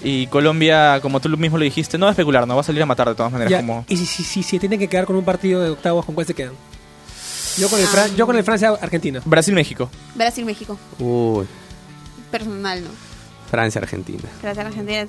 [0.03, 2.81] Y Colombia, como tú mismo lo dijiste, no va a especular, no va a salir
[2.81, 3.51] a matar de todas maneras.
[3.51, 3.83] Ya, como...
[3.89, 6.27] Y si, si, si se tienen que quedar con un partido de octavos, ¿con cuál
[6.27, 6.53] se quedan?
[7.57, 9.21] Yo con el, Fran- yo con el Francia-Argentina.
[9.25, 9.89] Brasil-México.
[10.13, 11.47] Brasil-México, Uy,
[12.29, 12.89] personal, ¿no?
[13.49, 14.21] Francia-Argentina.
[14.43, 15.07] Gracias, Argentina.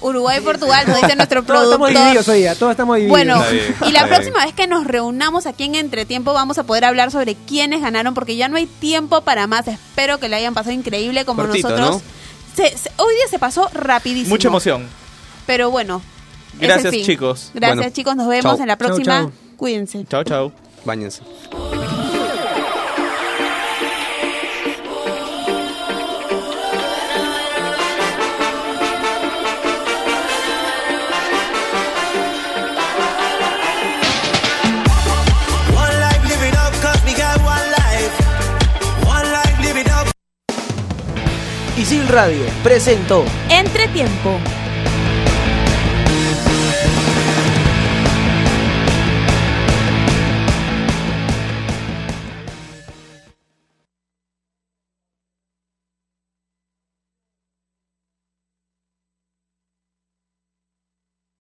[0.00, 2.02] Uruguay-Portugal, nos dice nuestro Todos estamos productor.
[2.02, 3.18] divididos hoy día, todos estamos divididos.
[3.18, 6.84] Bueno, bien, y la próxima vez que nos reunamos aquí en Entretiempo vamos a poder
[6.84, 9.68] hablar sobre quiénes ganaron porque ya no hay tiempo para más.
[9.68, 12.02] Espero que le hayan pasado increíble como Cortito, nosotros.
[12.54, 14.34] Se- se- hoy día se pasó rapidísimo.
[14.34, 14.86] Mucha emoción.
[15.46, 16.02] Pero bueno.
[16.56, 17.04] es el Gracias, fin.
[17.04, 17.50] chicos.
[17.54, 18.16] Gracias, Bueno, chicos.
[18.16, 18.60] Nos vemos chau.
[18.62, 19.20] en la Chau, próxima.
[19.22, 19.32] chau.
[19.56, 20.04] Cuídense.
[20.08, 20.52] Chao, chao.
[20.84, 21.22] Báñense.
[41.82, 44.38] Isil Radio presentó Entretiempo.